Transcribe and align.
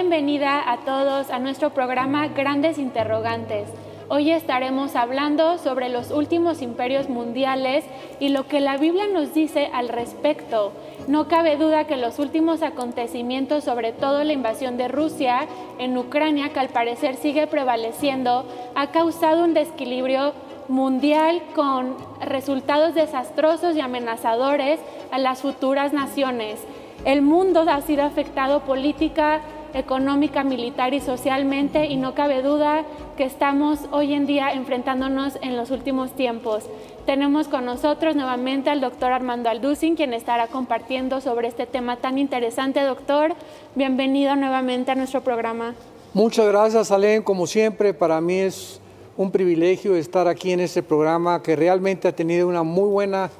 Bienvenida 0.00 0.72
a 0.72 0.78
todos 0.78 1.28
a 1.28 1.38
nuestro 1.38 1.74
programa 1.74 2.28
Grandes 2.28 2.78
Interrogantes. 2.78 3.68
Hoy 4.08 4.30
estaremos 4.30 4.96
hablando 4.96 5.58
sobre 5.58 5.90
los 5.90 6.10
últimos 6.10 6.62
imperios 6.62 7.10
mundiales 7.10 7.84
y 8.18 8.30
lo 8.30 8.48
que 8.48 8.60
la 8.60 8.78
Biblia 8.78 9.08
nos 9.12 9.34
dice 9.34 9.68
al 9.74 9.90
respecto. 9.90 10.72
No 11.06 11.28
cabe 11.28 11.58
duda 11.58 11.84
que 11.84 11.98
los 11.98 12.18
últimos 12.18 12.62
acontecimientos, 12.62 13.64
sobre 13.64 13.92
todo 13.92 14.24
la 14.24 14.32
invasión 14.32 14.78
de 14.78 14.88
Rusia 14.88 15.40
en 15.78 15.98
Ucrania, 15.98 16.48
que 16.48 16.60
al 16.60 16.70
parecer 16.70 17.16
sigue 17.16 17.46
prevaleciendo, 17.46 18.46
ha 18.74 18.86
causado 18.92 19.44
un 19.44 19.52
desequilibrio 19.52 20.32
mundial 20.68 21.42
con 21.54 21.94
resultados 22.22 22.94
desastrosos 22.94 23.76
y 23.76 23.82
amenazadores 23.82 24.80
a 25.10 25.18
las 25.18 25.42
futuras 25.42 25.92
naciones. 25.92 26.58
El 27.04 27.20
mundo 27.20 27.66
ha 27.68 27.80
sido 27.82 28.04
afectado 28.04 28.60
política, 28.60 29.40
económica, 29.74 30.44
militar 30.44 30.94
y 30.94 31.00
socialmente 31.00 31.86
y 31.86 31.96
no 31.96 32.14
cabe 32.14 32.42
duda 32.42 32.84
que 33.16 33.24
estamos 33.24 33.80
hoy 33.90 34.14
en 34.14 34.26
día 34.26 34.52
enfrentándonos 34.52 35.38
en 35.42 35.56
los 35.56 35.70
últimos 35.70 36.12
tiempos. 36.16 36.64
Tenemos 37.06 37.48
con 37.48 37.64
nosotros 37.64 38.14
nuevamente 38.16 38.70
al 38.70 38.80
doctor 38.80 39.12
Armando 39.12 39.48
Alducin, 39.48 39.96
quien 39.96 40.14
estará 40.14 40.46
compartiendo 40.46 41.20
sobre 41.20 41.48
este 41.48 41.66
tema 41.66 41.96
tan 41.96 42.18
interesante. 42.18 42.80
Doctor, 42.82 43.34
bienvenido 43.74 44.36
nuevamente 44.36 44.90
a 44.90 44.94
nuestro 44.94 45.22
programa. 45.22 45.74
Muchas 46.12 46.46
gracias, 46.46 46.90
Alén. 46.90 47.22
Como 47.22 47.46
siempre, 47.46 47.94
para 47.94 48.20
mí 48.20 48.34
es 48.34 48.80
un 49.16 49.30
privilegio 49.30 49.94
estar 49.96 50.28
aquí 50.28 50.52
en 50.52 50.60
este 50.60 50.82
programa 50.82 51.42
que 51.42 51.56
realmente 51.56 52.08
ha 52.08 52.12
tenido 52.12 52.48
una 52.48 52.62
muy 52.62 52.88
buena 52.88 53.30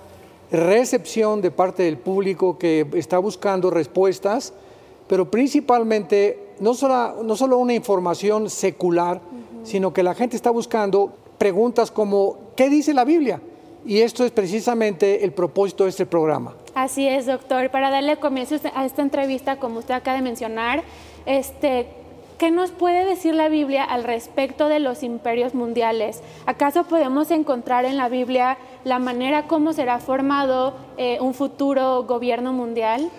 recepción 0.52 1.40
de 1.40 1.50
parte 1.50 1.84
del 1.84 1.96
público 1.96 2.58
que 2.58 2.86
está 2.94 3.18
buscando 3.18 3.70
respuestas, 3.70 4.52
pero 5.10 5.28
principalmente 5.28 6.54
no 6.60 6.72
solo, 6.72 7.24
no 7.24 7.34
solo 7.34 7.58
una 7.58 7.74
información 7.74 8.48
secular, 8.48 9.20
sino 9.64 9.92
que 9.92 10.04
la 10.04 10.14
gente 10.14 10.36
está 10.36 10.50
buscando 10.50 11.12
preguntas 11.36 11.90
como, 11.90 12.38
¿qué 12.54 12.70
dice 12.70 12.94
la 12.94 13.04
Biblia? 13.04 13.40
Y 13.84 14.02
esto 14.02 14.24
es 14.24 14.30
precisamente 14.30 15.24
el 15.24 15.32
propósito 15.32 15.82
de 15.82 15.90
este 15.90 16.06
programa. 16.06 16.54
Así 16.76 17.08
es, 17.08 17.26
doctor. 17.26 17.72
Para 17.72 17.90
darle 17.90 18.18
comienzo 18.18 18.54
a 18.72 18.84
esta 18.84 19.02
entrevista, 19.02 19.56
como 19.56 19.80
usted 19.80 19.94
acaba 19.94 20.16
de 20.16 20.22
mencionar, 20.22 20.84
este, 21.26 21.88
¿qué 22.38 22.52
nos 22.52 22.70
puede 22.70 23.04
decir 23.04 23.34
la 23.34 23.48
Biblia 23.48 23.82
al 23.82 24.04
respecto 24.04 24.68
de 24.68 24.78
los 24.78 25.02
imperios 25.02 25.54
mundiales? 25.54 26.22
¿Acaso 26.46 26.84
podemos 26.84 27.32
encontrar 27.32 27.84
en 27.84 27.96
la 27.96 28.08
Biblia 28.08 28.58
la 28.84 29.00
manera 29.00 29.48
como 29.48 29.72
será 29.72 29.98
formado 29.98 30.74
eh, 30.98 31.18
un 31.20 31.34
futuro 31.34 32.04
gobierno 32.04 32.52
mundial? 32.52 33.10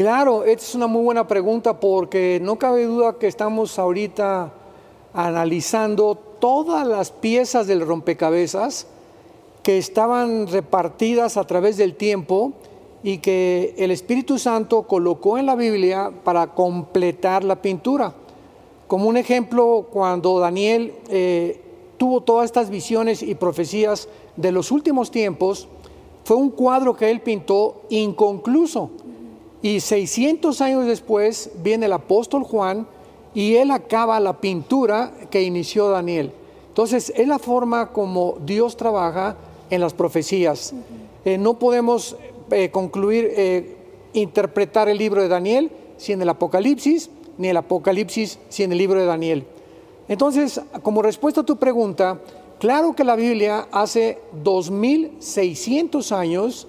Claro, 0.00 0.44
esta 0.44 0.64
es 0.64 0.74
una 0.74 0.86
muy 0.86 1.02
buena 1.02 1.28
pregunta 1.28 1.78
porque 1.78 2.40
no 2.42 2.58
cabe 2.58 2.86
duda 2.86 3.18
que 3.18 3.26
estamos 3.26 3.78
ahorita 3.78 4.50
analizando 5.12 6.14
todas 6.14 6.86
las 6.86 7.10
piezas 7.10 7.66
del 7.66 7.82
rompecabezas 7.82 8.86
que 9.62 9.76
estaban 9.76 10.46
repartidas 10.46 11.36
a 11.36 11.46
través 11.46 11.76
del 11.76 11.96
tiempo 11.96 12.54
y 13.02 13.18
que 13.18 13.74
el 13.76 13.90
Espíritu 13.90 14.38
Santo 14.38 14.84
colocó 14.84 15.36
en 15.36 15.44
la 15.44 15.54
Biblia 15.54 16.10
para 16.24 16.46
completar 16.54 17.44
la 17.44 17.60
pintura. 17.60 18.14
Como 18.86 19.06
un 19.06 19.18
ejemplo, 19.18 19.86
cuando 19.92 20.38
Daniel 20.38 20.94
eh, 21.10 21.60
tuvo 21.98 22.22
todas 22.22 22.46
estas 22.46 22.70
visiones 22.70 23.22
y 23.22 23.34
profecías 23.34 24.08
de 24.34 24.50
los 24.50 24.70
últimos 24.70 25.10
tiempos, 25.10 25.68
fue 26.24 26.38
un 26.38 26.48
cuadro 26.48 26.96
que 26.96 27.10
él 27.10 27.20
pintó 27.20 27.82
inconcluso. 27.90 28.92
Y 29.62 29.80
600 29.80 30.60
años 30.60 30.86
después 30.86 31.50
viene 31.62 31.86
el 31.86 31.92
apóstol 31.92 32.44
Juan 32.44 32.86
y 33.34 33.56
él 33.56 33.70
acaba 33.70 34.18
la 34.20 34.40
pintura 34.40 35.12
que 35.30 35.42
inició 35.42 35.88
Daniel. 35.90 36.32
Entonces, 36.68 37.12
es 37.14 37.28
la 37.28 37.38
forma 37.38 37.92
como 37.92 38.36
Dios 38.44 38.76
trabaja 38.76 39.36
en 39.68 39.80
las 39.80 39.92
profecías. 39.92 40.72
Eh, 41.24 41.36
no 41.36 41.58
podemos 41.58 42.16
eh, 42.50 42.70
concluir, 42.70 43.28
eh, 43.36 43.76
interpretar 44.14 44.88
el 44.88 44.98
libro 44.98 45.20
de 45.20 45.28
Daniel 45.28 45.70
sin 45.96 46.22
el 46.22 46.28
Apocalipsis, 46.28 47.10
ni 47.38 47.48
el 47.48 47.56
Apocalipsis 47.56 48.38
sin 48.48 48.72
el 48.72 48.78
libro 48.78 48.98
de 48.98 49.06
Daniel. 49.06 49.44
Entonces, 50.08 50.60
como 50.82 51.02
respuesta 51.02 51.42
a 51.42 51.46
tu 51.46 51.56
pregunta, 51.56 52.20
claro 52.58 52.94
que 52.96 53.04
la 53.04 53.14
Biblia 53.14 53.68
hace 53.70 54.18
2600 54.42 56.12
años 56.12 56.66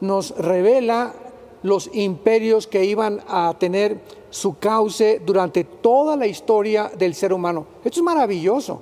nos 0.00 0.36
revela 0.36 1.14
los 1.62 1.90
imperios 1.92 2.66
que 2.66 2.84
iban 2.84 3.20
a 3.28 3.54
tener 3.58 4.00
su 4.30 4.58
cauce 4.58 5.20
durante 5.24 5.64
toda 5.64 6.16
la 6.16 6.26
historia 6.26 6.90
del 6.96 7.14
ser 7.14 7.32
humano. 7.32 7.66
Esto 7.84 8.00
es 8.00 8.04
maravilloso, 8.04 8.80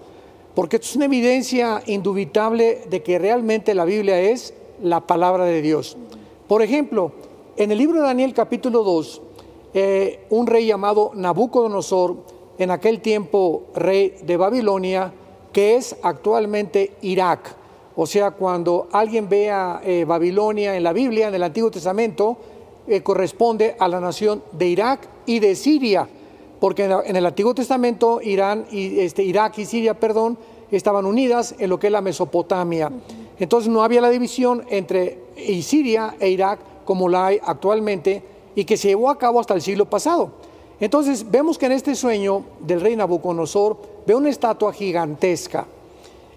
porque 0.55 0.77
esto 0.77 0.89
es 0.89 0.97
una 0.97 1.05
evidencia 1.07 1.83
indubitable 1.87 2.83
de 2.89 3.03
que 3.03 3.19
realmente 3.19 3.75
la 3.75 3.85
Biblia 3.85 4.21
es 4.21 4.55
la 4.83 5.01
palabra 5.01 5.45
de 5.45 5.61
Dios. 5.61 5.97
Por 6.49 6.63
ejemplo, 6.63 7.13
en 7.57 7.71
el 7.71 7.79
libro 7.79 8.01
de 8.01 8.07
Daniel 8.07 8.33
capítulo 8.33 8.83
2, 8.83 9.23
eh, 9.75 10.27
un 10.31 10.47
rey 10.47 10.67
llamado 10.67 11.13
Nabucodonosor, 11.15 12.17
en 12.59 12.71
aquel 12.71 13.01
tiempo 13.01 13.65
rey 13.75 14.17
de 14.23 14.37
Babilonia, 14.37 15.13
que 15.53 15.77
es 15.77 15.97
actualmente 16.03 16.93
Irak. 17.01 17.57
O 17.97 18.07
sea, 18.07 18.33
cuando 18.33 18.89
alguien 18.93 19.29
vea 19.29 19.81
eh, 19.83 20.05
Babilonia 20.07 20.77
en 20.77 20.83
la 20.83 20.93
Biblia, 20.93 21.29
en 21.29 21.35
el 21.35 21.43
Antiguo 21.43 21.71
Testamento, 21.71 22.37
eh, 22.91 23.03
corresponde 23.03 23.77
a 23.79 23.87
la 23.87 24.01
nación 24.01 24.43
de 24.51 24.67
Irak 24.67 25.09
y 25.25 25.39
de 25.39 25.55
Siria, 25.55 26.09
porque 26.59 26.85
en, 26.85 27.15
el 27.15 27.25
Antiguo 27.25 27.55
Testamento 27.55 28.21
Irán 28.21 28.67
y 28.71 28.99
este, 28.99 29.23
Irak 29.23 29.59
y 29.59 29.65
Siria, 29.65 29.95
perdón, 29.95 30.37
estaban 30.73 31.07
unidas 31.07 31.55
en 31.61 31.71
lo 31.71 31.79
que 31.79 31.87
es 31.87 31.93
la 31.93 32.01
Mesopotamia. 32.01 32.91
Entonces 33.39 33.71
no 33.71 33.85
había 33.85 34.01
la 34.01 34.11
división 34.11 34.65
entre 34.71 35.19
Siria 35.63 36.17
e 36.19 36.31
Irak 36.31 36.59
como 36.85 37.09
la 37.09 37.27
hay 37.27 37.41
actualmente 37.45 38.25
y 38.57 38.65
que 38.65 38.77
se 38.77 38.89
llevó 38.89 39.09
a 39.09 39.19
cabo 39.19 39.39
hasta 39.39 39.55
el 39.55 39.63
siglo 39.63 39.85
pasado. 39.85 40.33
Entonces 40.81 41.31
vemos 41.31 41.59
que 41.59 41.67
en 41.67 41.73
este 41.73 41.95
sueño 41.95 42.43
del 42.59 42.81
rey 42.81 42.97
Nabucodonosor 42.97 43.77
ve 44.05 44.17
una 44.17 44.31
estatua 44.31 44.73
gigantesca 44.73 45.65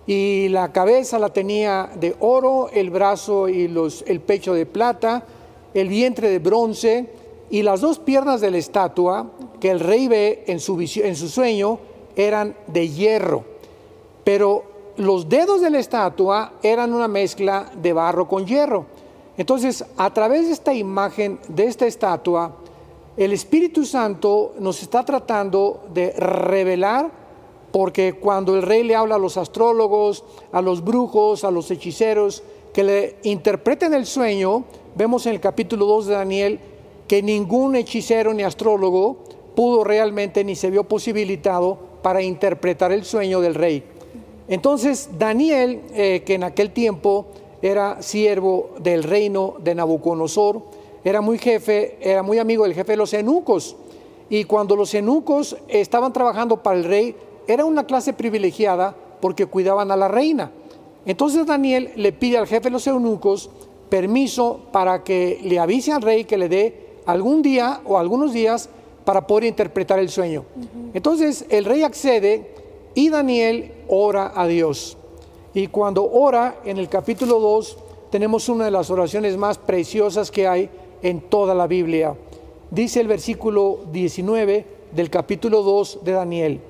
y 0.06 0.50
la 0.50 0.72
cabeza 0.72 1.18
la 1.18 1.30
tenía 1.30 1.90
de 1.96 2.16
oro, 2.20 2.70
el 2.72 2.92
brazo 2.92 3.50
y 3.50 3.68
los, 3.68 4.04
el 4.06 4.20
pecho 4.20 4.54
de 4.54 4.66
plata, 4.66 5.24
el 5.74 5.88
vientre 5.88 6.30
de 6.30 6.40
bronce 6.40 7.10
y 7.50 7.62
las 7.62 7.82
dos 7.82 8.00
piernas 8.00 8.42
de 8.42 8.52
la 8.52 8.58
estatua 8.58 9.32
que 9.60 9.70
el 9.70 9.80
rey 9.80 10.08
ve 10.08 10.44
en 10.48 10.60
su, 10.60 10.80
sueño 11.30 11.80
eran 12.16 12.56
de 12.68 12.90
hierro. 12.90 13.44
Pero 14.24 14.64
los 14.98 15.30
dedos 15.30 15.62
de 15.62 15.70
la 15.70 15.80
estatua 15.80 16.54
eran 16.64 16.94
una 16.94 17.08
mezcla 17.08 17.72
de 17.82 17.94
barro 17.94 18.28
con 18.28 18.46
hierro. 18.46 18.86
Entonces, 19.38 19.84
a 19.98 20.14
través 20.14 20.48
de 20.48 20.54
esta 20.54 20.74
imagen, 20.74 21.40
de 21.48 21.66
esta 21.66 21.88
estatua, 21.88 22.56
el 23.18 23.34
Espíritu 23.34 23.86
Santo 23.86 24.54
nos 24.60 24.82
está 24.82 25.04
tratando 25.04 25.84
de 25.94 26.12
revelar, 26.12 27.12
porque 27.72 28.14
cuando 28.14 28.56
el 28.56 28.62
rey 28.62 28.84
le 28.84 28.96
habla 28.96 29.16
a 29.16 29.20
los 29.20 29.38
astrólogos, 29.38 30.24
a 30.52 30.62
los 30.62 30.84
brujos, 30.84 31.44
a 31.44 31.52
los 31.52 31.70
hechiceros, 31.72 32.44
que 32.74 32.84
le 32.84 33.16
interpreten 33.24 33.94
el 33.94 34.06
sueño, 34.06 34.66
vemos 34.96 35.26
en 35.28 35.34
el 35.34 35.40
capítulo 35.40 35.86
2 35.86 36.08
de 36.08 36.14
Daniel 36.14 36.60
que 37.08 37.22
ningún 37.22 37.76
hechicero 37.76 38.34
ni 38.34 38.44
astrólogo 38.44 39.18
pudo 39.56 39.84
realmente 39.84 40.44
ni 40.44 40.56
se 40.56 40.72
vio 40.72 40.84
posibilitado 40.84 41.78
para 42.02 42.24
interpretar 42.24 42.92
el 42.92 43.06
sueño 43.06 43.40
del 43.42 43.54
rey. 43.54 43.84
Entonces 44.48 45.10
Daniel, 45.18 45.82
eh, 45.94 46.24
que 46.26 46.34
en 46.34 46.44
aquel 46.44 46.72
tiempo 46.72 47.28
era 47.62 48.02
siervo 48.02 48.72
del 48.80 49.04
reino 49.04 49.56
de 49.64 49.76
Nabucodonosor, 49.76 50.64
era 51.04 51.22
muy 51.22 51.38
jefe, 51.38 51.98
era 52.02 52.24
muy 52.24 52.40
amigo 52.40 52.64
del 52.64 52.74
jefe 52.74 52.94
de 52.94 52.98
los 52.98 53.14
eunucos. 53.14 53.76
Y 54.30 54.46
cuando 54.46 54.76
los 54.76 54.94
eunucos 54.94 55.56
estaban 55.68 56.12
trabajando 56.12 56.64
para 56.64 56.78
el 56.78 56.86
rey, 56.86 57.16
era 57.48 57.66
una 57.66 57.86
clase 57.86 58.14
privilegiada 58.14 58.96
porque 59.22 59.46
cuidaban 59.46 59.92
a 59.92 59.96
la 59.96 60.08
reina. 60.08 60.52
Entonces 61.06 61.46
Daniel 61.46 61.92
le 61.96 62.12
pide 62.14 62.38
al 62.38 62.48
jefe 62.48 62.64
de 62.64 62.72
los 62.72 62.88
eunucos 62.88 63.50
permiso 63.90 64.62
para 64.72 65.04
que 65.04 65.40
le 65.44 65.60
avise 65.60 65.92
al 65.92 66.02
rey 66.02 66.24
que 66.24 66.38
le 66.38 66.50
dé 66.50 66.84
algún 67.06 67.42
día 67.42 67.82
o 67.86 67.98
algunos 67.98 68.34
días 68.34 68.70
para 69.06 69.28
poder 69.28 69.46
interpretar 69.46 70.00
el 70.00 70.10
sueño. 70.10 70.46
Entonces 70.94 71.46
el 71.50 71.66
rey 71.66 71.84
accede 71.84 72.54
y 72.96 73.10
Daniel 73.10 73.72
ora 73.88 74.32
a 74.36 74.48
Dios. 74.48 74.98
Y 75.54 75.68
cuando 75.68 76.10
ora 76.10 76.56
en 76.66 76.78
el 76.78 76.90
capítulo 76.90 77.40
2 77.40 77.78
tenemos 78.10 78.48
una 78.50 78.66
de 78.66 78.72
las 78.72 78.90
oraciones 78.90 79.38
más 79.38 79.58
preciosas 79.58 80.32
que 80.32 80.48
hay 80.48 80.70
en 81.02 81.22
toda 81.22 81.54
la 81.54 81.68
Biblia. 81.68 82.16
Dice 82.72 83.02
el 83.02 83.08
versículo 83.08 83.80
19 83.92 84.66
del 84.96 85.10
capítulo 85.10 85.62
2 85.62 86.00
de 86.04 86.12
Daniel. 86.12 86.62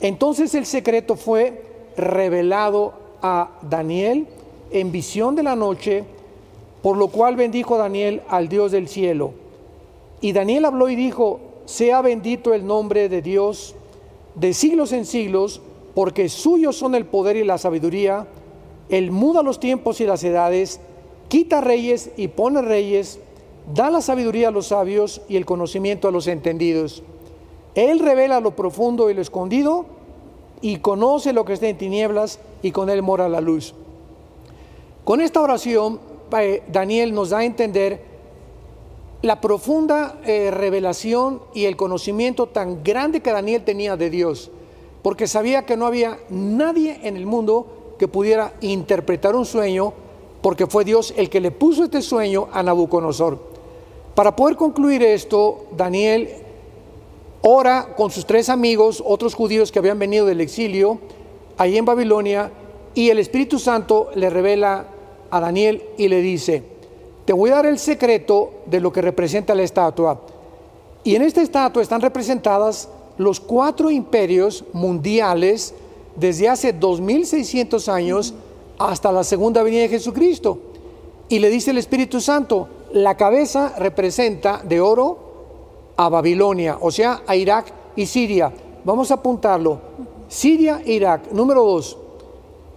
Entonces 0.00 0.54
el 0.54 0.66
secreto 0.66 1.16
fue 1.16 1.62
revelado 1.96 2.94
a 3.22 3.50
Daniel 3.62 4.26
en 4.70 4.92
visión 4.92 5.34
de 5.34 5.42
la 5.42 5.56
noche 5.56 6.04
por 6.82 6.96
lo 6.96 7.08
cual 7.08 7.36
bendijo 7.36 7.76
Daniel 7.76 8.22
al 8.28 8.48
Dios 8.48 8.72
del 8.72 8.88
cielo. 8.88 9.32
Y 10.20 10.32
Daniel 10.32 10.64
habló 10.64 10.88
y 10.88 10.96
dijo, 10.96 11.40
sea 11.66 12.02
bendito 12.02 12.54
el 12.54 12.66
nombre 12.66 13.08
de 13.08 13.22
Dios 13.22 13.74
de 14.34 14.54
siglos 14.54 14.92
en 14.92 15.04
siglos, 15.04 15.60
porque 15.94 16.28
suyos 16.28 16.76
son 16.76 16.94
el 16.94 17.04
poder 17.04 17.36
y 17.36 17.44
la 17.44 17.58
sabiduría. 17.58 18.26
Él 18.88 19.10
muda 19.10 19.42
los 19.42 19.60
tiempos 19.60 20.00
y 20.00 20.06
las 20.06 20.22
edades, 20.24 20.80
quita 21.28 21.60
reyes 21.60 22.10
y 22.16 22.28
pone 22.28 22.62
reyes, 22.62 23.18
da 23.74 23.90
la 23.90 24.00
sabiduría 24.00 24.48
a 24.48 24.52
los 24.52 24.68
sabios 24.68 25.20
y 25.28 25.36
el 25.36 25.44
conocimiento 25.44 26.08
a 26.08 26.12
los 26.12 26.26
entendidos. 26.26 27.02
Él 27.74 27.98
revela 27.98 28.40
lo 28.40 28.56
profundo 28.56 29.10
y 29.10 29.14
lo 29.14 29.22
escondido 29.22 29.84
y 30.60 30.78
conoce 30.78 31.32
lo 31.32 31.44
que 31.44 31.52
está 31.54 31.68
en 31.68 31.78
tinieblas 31.78 32.38
y 32.62 32.72
con 32.72 32.90
él 32.90 33.02
mora 33.02 33.28
la 33.28 33.40
luz. 33.40 33.74
Con 35.04 35.20
esta 35.20 35.40
oración, 35.40 36.00
eh, 36.38 36.62
Daniel 36.70 37.14
nos 37.14 37.30
da 37.30 37.38
a 37.38 37.44
entender 37.44 38.10
la 39.22 39.40
profunda 39.40 40.18
eh, 40.24 40.50
revelación 40.50 41.42
y 41.52 41.64
el 41.64 41.76
conocimiento 41.76 42.46
tan 42.46 42.82
grande 42.82 43.20
que 43.20 43.32
Daniel 43.32 43.64
tenía 43.64 43.96
de 43.96 44.08
Dios, 44.08 44.50
porque 45.02 45.26
sabía 45.26 45.66
que 45.66 45.76
no 45.76 45.86
había 45.86 46.18
nadie 46.30 47.00
en 47.02 47.16
el 47.16 47.26
mundo 47.26 47.94
que 47.98 48.08
pudiera 48.08 48.54
interpretar 48.60 49.36
un 49.36 49.44
sueño, 49.44 49.92
porque 50.40 50.66
fue 50.66 50.84
Dios 50.84 51.12
el 51.16 51.28
que 51.28 51.40
le 51.40 51.50
puso 51.50 51.84
este 51.84 52.00
sueño 52.00 52.48
a 52.52 52.62
Nabucodonosor. 52.62 53.38
Para 54.14 54.34
poder 54.34 54.56
concluir 54.56 55.02
esto, 55.02 55.66
Daniel 55.76 56.30
ora 57.42 57.94
con 57.96 58.10
sus 58.10 58.26
tres 58.26 58.48
amigos, 58.48 59.02
otros 59.04 59.34
judíos 59.34 59.70
que 59.70 59.78
habían 59.78 59.98
venido 59.98 60.26
del 60.26 60.40
exilio, 60.40 60.98
ahí 61.60 61.76
en 61.76 61.84
Babilonia, 61.84 62.50
y 62.94 63.10
el 63.10 63.18
Espíritu 63.18 63.58
Santo 63.58 64.08
le 64.14 64.30
revela 64.30 64.86
a 65.30 65.40
Daniel 65.40 65.82
y 65.98 66.08
le 66.08 66.22
dice, 66.22 66.62
te 67.26 67.34
voy 67.34 67.50
a 67.50 67.56
dar 67.56 67.66
el 67.66 67.78
secreto 67.78 68.62
de 68.64 68.80
lo 68.80 68.90
que 68.90 69.02
representa 69.02 69.54
la 69.54 69.62
estatua. 69.62 70.22
Y 71.04 71.16
en 71.16 71.22
esta 71.22 71.42
estatua 71.42 71.82
están 71.82 72.00
representadas 72.00 72.88
los 73.18 73.40
cuatro 73.40 73.90
imperios 73.90 74.64
mundiales 74.72 75.74
desde 76.16 76.48
hace 76.48 76.72
2600 76.72 77.90
años 77.90 78.32
hasta 78.78 79.12
la 79.12 79.22
segunda 79.22 79.62
venida 79.62 79.82
de 79.82 79.90
Jesucristo. 79.90 80.58
Y 81.28 81.40
le 81.40 81.50
dice 81.50 81.72
el 81.72 81.78
Espíritu 81.78 82.22
Santo, 82.22 82.68
la 82.94 83.18
cabeza 83.18 83.74
representa 83.76 84.62
de 84.64 84.80
oro 84.80 85.18
a 85.98 86.08
Babilonia, 86.08 86.78
o 86.80 86.90
sea, 86.90 87.20
a 87.26 87.36
Irak 87.36 87.70
y 87.96 88.06
Siria. 88.06 88.50
Vamos 88.82 89.10
a 89.10 89.14
apuntarlo. 89.14 89.78
Siria 90.30 90.80
e 90.86 90.92
Irak. 90.92 91.32
Número 91.32 91.64
dos, 91.64 91.98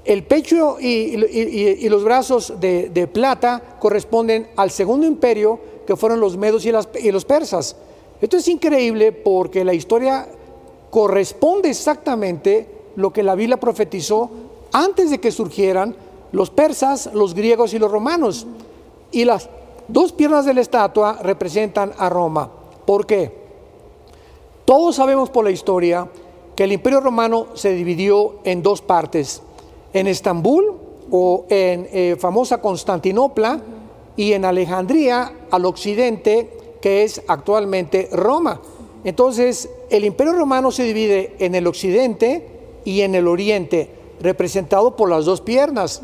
el 0.04 0.24
pecho 0.24 0.78
y, 0.80 1.88
los 1.88 2.04
brazos 2.04 2.54
de, 2.60 3.10
plata 3.14 3.78
corresponden 3.80 4.50
al 4.58 4.72
segundo 4.72 5.06
imperio, 5.06 5.60
que 5.86 5.96
fueron 5.96 6.20
los 6.20 6.36
medos 6.36 6.66
y, 6.66 6.72
los 7.12 7.26
persas. 7.26 7.76
Esto 8.20 8.38
es 8.38 8.48
increíble 8.48 9.12
porque 9.12 9.64
la 9.64 9.74
historia 9.74 10.28
corresponde 10.90 11.70
exactamente 11.70 12.68
lo 12.96 13.14
que 13.14 13.24
la 13.24 13.36
Biblia 13.36 13.60
profetizó 13.60 14.30
antes 14.72 15.12
de 15.12 15.20
que 15.20 15.32
surgieran 15.32 15.96
los 16.32 16.50
persas, 16.50 17.12
los 17.14 17.36
griegos 17.36 17.74
y 17.74 17.80
los 17.80 17.92
romanos. 17.92 18.48
Y 19.12 19.26
las 19.26 19.48
dos 19.88 20.12
piernas 20.12 20.46
de 20.46 20.56
la 20.56 20.62
estatua 20.62 21.20
representan 21.22 21.94
a 21.98 22.10
Roma. 22.10 22.50
¿Por 22.86 23.06
qué? 23.06 23.32
Todos 24.66 24.96
sabemos 24.96 25.30
por 25.30 25.44
la 25.44 25.52
historia 25.52 26.08
que 26.56 26.66
el 26.66 26.72
imperio 26.72 27.00
romano 27.00 27.48
se 27.56 27.74
dividió 27.74 28.36
en 28.44 28.62
dos 28.62 28.82
partes 28.82 29.42
en 29.94 30.08
Estambul 30.08 30.74
o 31.12 31.46
en 31.50 31.88
eh, 31.92 32.16
famosa 32.20 32.62
Constantinopla 32.62 33.62
y 34.16 34.34
en 34.34 34.46
Alejandría 34.46 35.32
al 35.52 35.66
occidente, 35.66 36.78
que 36.82 37.04
es 37.04 37.22
actualmente 37.28 38.10
Roma. 38.12 38.62
Entonces, 39.04 39.70
el 39.90 40.06
imperio 40.06 40.34
romano 40.34 40.72
se 40.72 40.84
divide 40.84 41.36
en 41.40 41.56
el 41.56 41.68
occidente 41.68 42.48
y 42.86 43.02
en 43.02 43.16
el 43.16 43.28
oriente, 43.28 43.90
representado 44.22 44.96
por 44.96 45.10
las 45.10 45.26
dos 45.26 45.42
piernas. 45.42 46.02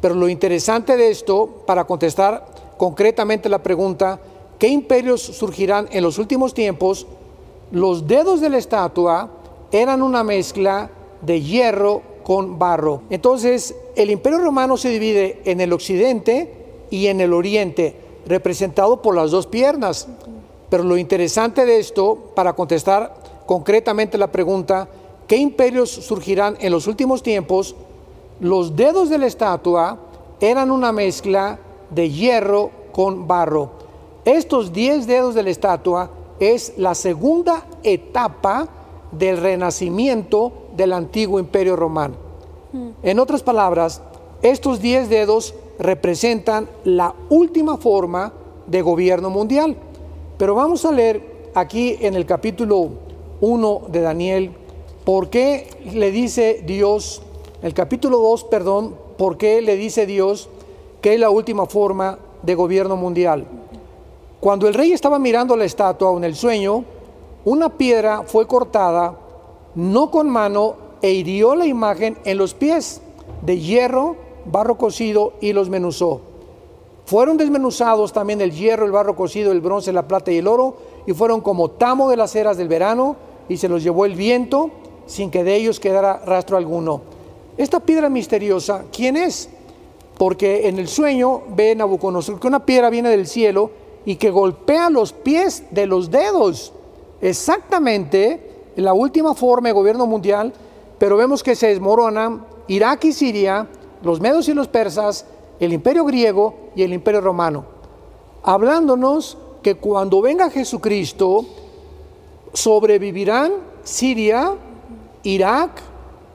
Pero 0.00 0.14
lo 0.14 0.28
interesante 0.28 0.96
de 0.96 1.10
esto, 1.10 1.62
para 1.66 1.84
contestar 1.84 2.46
concretamente 2.78 3.48
la 3.48 3.62
pregunta, 3.62 4.20
¿qué 4.58 4.68
imperios 4.68 5.20
surgirán 5.20 5.88
en 5.92 6.02
los 6.02 6.18
últimos 6.18 6.54
tiempos? 6.54 7.06
Los 7.72 8.06
dedos 8.06 8.40
de 8.40 8.48
la 8.48 8.58
estatua 8.58 9.30
eran 9.72 10.02
una 10.02 10.24
mezcla 10.24 10.90
de 11.22 11.40
hierro 11.40 12.02
con 12.22 12.58
barro. 12.58 13.02
Entonces, 13.10 13.74
el 13.96 14.10
imperio 14.10 14.38
romano 14.38 14.76
se 14.76 14.90
divide 14.90 15.40
en 15.44 15.60
el 15.60 15.72
occidente 15.72 16.54
y 16.90 17.06
en 17.06 17.20
el 17.20 17.32
oriente, 17.32 17.96
representado 18.26 19.02
por 19.02 19.14
las 19.14 19.30
dos 19.30 19.46
piernas. 19.46 20.08
Pero 20.68 20.84
lo 20.84 20.96
interesante 20.96 21.64
de 21.64 21.78
esto, 21.78 22.32
para 22.34 22.52
contestar 22.52 23.14
concretamente 23.46 24.18
la 24.18 24.30
pregunta, 24.30 24.88
¿qué 25.26 25.36
imperios 25.36 25.90
surgirán 25.90 26.56
en 26.60 26.72
los 26.72 26.86
últimos 26.86 27.22
tiempos? 27.22 27.74
Los 28.38 28.76
dedos 28.76 29.10
de 29.10 29.18
la 29.18 29.26
estatua 29.26 29.98
eran 30.40 30.70
una 30.70 30.92
mezcla 30.92 31.58
de 31.90 32.10
hierro 32.10 32.70
con 32.92 33.26
barro. 33.26 33.72
Estos 34.24 34.72
diez 34.72 35.06
dedos 35.06 35.34
de 35.34 35.42
la 35.42 35.50
estatua 35.50 36.10
es 36.38 36.74
la 36.76 36.94
segunda 36.94 37.66
etapa 37.82 38.68
del 39.12 39.38
renacimiento 39.38 40.52
del 40.76 40.92
antiguo 40.92 41.38
imperio 41.38 41.76
romano. 41.76 42.14
En 43.02 43.18
otras 43.18 43.42
palabras, 43.42 44.00
estos 44.42 44.80
diez 44.80 45.08
dedos 45.08 45.54
representan 45.78 46.68
la 46.84 47.14
última 47.28 47.76
forma 47.76 48.32
de 48.66 48.82
gobierno 48.82 49.30
mundial. 49.30 49.76
Pero 50.38 50.54
vamos 50.54 50.84
a 50.84 50.92
leer 50.92 51.50
aquí 51.54 51.96
en 52.00 52.14
el 52.14 52.26
capítulo 52.26 52.90
1 53.40 53.82
de 53.88 54.00
Daniel, 54.00 54.52
por 55.04 55.30
qué 55.30 55.68
le 55.92 56.10
dice 56.10 56.62
Dios, 56.66 57.22
el 57.62 57.74
capítulo 57.74 58.18
2, 58.18 58.44
perdón, 58.44 58.94
por 59.18 59.36
qué 59.36 59.60
le 59.60 59.76
dice 59.76 60.06
Dios 60.06 60.48
que 61.00 61.14
es 61.14 61.20
la 61.20 61.30
última 61.30 61.66
forma 61.66 62.18
de 62.42 62.54
gobierno 62.54 62.96
mundial. 62.96 63.46
Cuando 64.38 64.68
el 64.68 64.74
rey 64.74 64.92
estaba 64.92 65.18
mirando 65.18 65.56
la 65.56 65.64
estatua 65.64 66.16
en 66.16 66.24
el 66.24 66.34
sueño, 66.34 66.84
una 67.44 67.70
piedra 67.70 68.22
fue 68.26 68.46
cortada, 68.46 69.14
no 69.74 70.10
con 70.10 70.28
mano, 70.28 70.76
e 71.02 71.12
hirió 71.12 71.54
la 71.54 71.66
imagen 71.66 72.18
en 72.24 72.36
los 72.36 72.52
pies, 72.52 73.00
de 73.42 73.58
hierro, 73.58 74.16
barro 74.44 74.76
cocido, 74.76 75.32
y 75.40 75.52
los 75.52 75.70
menuzó. 75.70 76.20
Fueron 77.06 77.38
desmenuzados 77.38 78.12
también 78.12 78.40
el 78.40 78.52
hierro, 78.52 78.84
el 78.84 78.92
barro 78.92 79.16
cocido, 79.16 79.52
el 79.52 79.62
bronce, 79.62 79.92
la 79.92 80.06
plata 80.06 80.30
y 80.30 80.38
el 80.38 80.46
oro, 80.46 80.76
y 81.06 81.14
fueron 81.14 81.40
como 81.40 81.70
tamo 81.70 82.10
de 82.10 82.16
las 82.16 82.36
eras 82.36 82.58
del 82.58 82.68
verano, 82.68 83.16
y 83.48 83.56
se 83.56 83.68
los 83.68 83.82
llevó 83.82 84.04
el 84.04 84.14
viento, 84.14 84.70
sin 85.06 85.30
que 85.30 85.42
de 85.42 85.56
ellos 85.56 85.80
quedara 85.80 86.22
rastro 86.26 86.56
alguno. 86.58 87.00
Esta 87.56 87.80
piedra 87.80 88.10
misteriosa, 88.10 88.84
¿quién 88.92 89.16
es? 89.16 89.48
Porque 90.18 90.68
en 90.68 90.78
el 90.78 90.86
sueño 90.86 91.42
ve 91.48 91.74
Nabucodonosor 91.74 92.38
que 92.38 92.46
una 92.46 92.66
piedra 92.66 92.90
viene 92.90 93.08
del 93.08 93.26
cielo 93.26 93.70
y 94.04 94.16
que 94.16 94.30
golpea 94.30 94.90
los 94.90 95.12
pies 95.14 95.64
de 95.70 95.86
los 95.86 96.10
dedos 96.10 96.74
exactamente 97.20 98.70
la 98.76 98.92
última 98.92 99.34
forma 99.34 99.68
de 99.68 99.74
gobierno 99.74 100.06
mundial, 100.06 100.52
pero 100.98 101.16
vemos 101.16 101.42
que 101.42 101.54
se 101.54 101.68
desmoronan 101.68 102.44
Irak 102.68 103.04
y 103.04 103.12
Siria, 103.12 103.66
los 104.02 104.20
medos 104.20 104.48
y 104.48 104.54
los 104.54 104.68
persas, 104.68 105.26
el 105.58 105.72
imperio 105.72 106.04
griego 106.04 106.54
y 106.74 106.82
el 106.82 106.92
imperio 106.92 107.20
romano, 107.20 107.64
hablándonos 108.42 109.36
que 109.62 109.74
cuando 109.74 110.22
venga 110.22 110.50
Jesucristo 110.50 111.44
sobrevivirán 112.54 113.52
Siria, 113.84 114.54
Irak, 115.22 115.82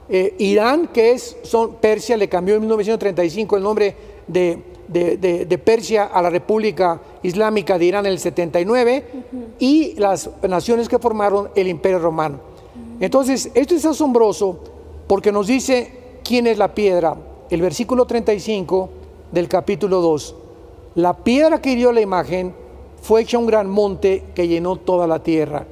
eh, 0.08 0.34
Irán, 0.38 0.88
que 0.88 1.12
es 1.12 1.36
son, 1.42 1.74
Persia, 1.74 2.16
le 2.16 2.28
cambió 2.28 2.54
en 2.54 2.60
1935 2.60 3.56
el 3.56 3.62
nombre 3.62 3.96
de 4.28 4.75
de, 4.88 5.60
Persia 5.64 6.04
a 6.04 6.22
la 6.22 6.30
República 6.30 7.00
Islámica 7.22 7.78
de 7.78 7.84
Irán 7.84 8.06
en 8.06 8.12
el 8.12 8.18
79 8.18 9.04
y 9.58 9.94
las 9.94 10.30
naciones 10.46 10.88
que 10.88 10.98
formaron 10.98 11.50
el 11.54 11.68
Imperio 11.68 11.98
Romano. 11.98 12.38
Entonces, 13.00 13.50
esto 13.54 13.74
es 13.74 13.84
asombroso 13.84 14.58
porque 15.06 15.32
nos 15.32 15.46
dice 15.46 16.18
quién 16.24 16.46
es 16.46 16.58
la 16.58 16.74
piedra. 16.74 17.16
El 17.50 17.62
versículo 17.62 18.06
35 18.06 18.88
del 19.32 19.48
capítulo 19.48 20.00
2. 20.00 20.34
La 20.96 21.14
piedra 21.14 21.60
que 21.60 21.72
hirió 21.72 21.92
la 21.92 22.00
imagen 22.00 22.54
fue 23.02 23.22
hecha 23.22 23.38
un 23.38 23.46
gran 23.46 23.68
monte 23.68 24.24
que 24.34 24.48
llenó 24.48 24.76
toda 24.76 25.06
la 25.06 25.22
tierra. 25.22 25.66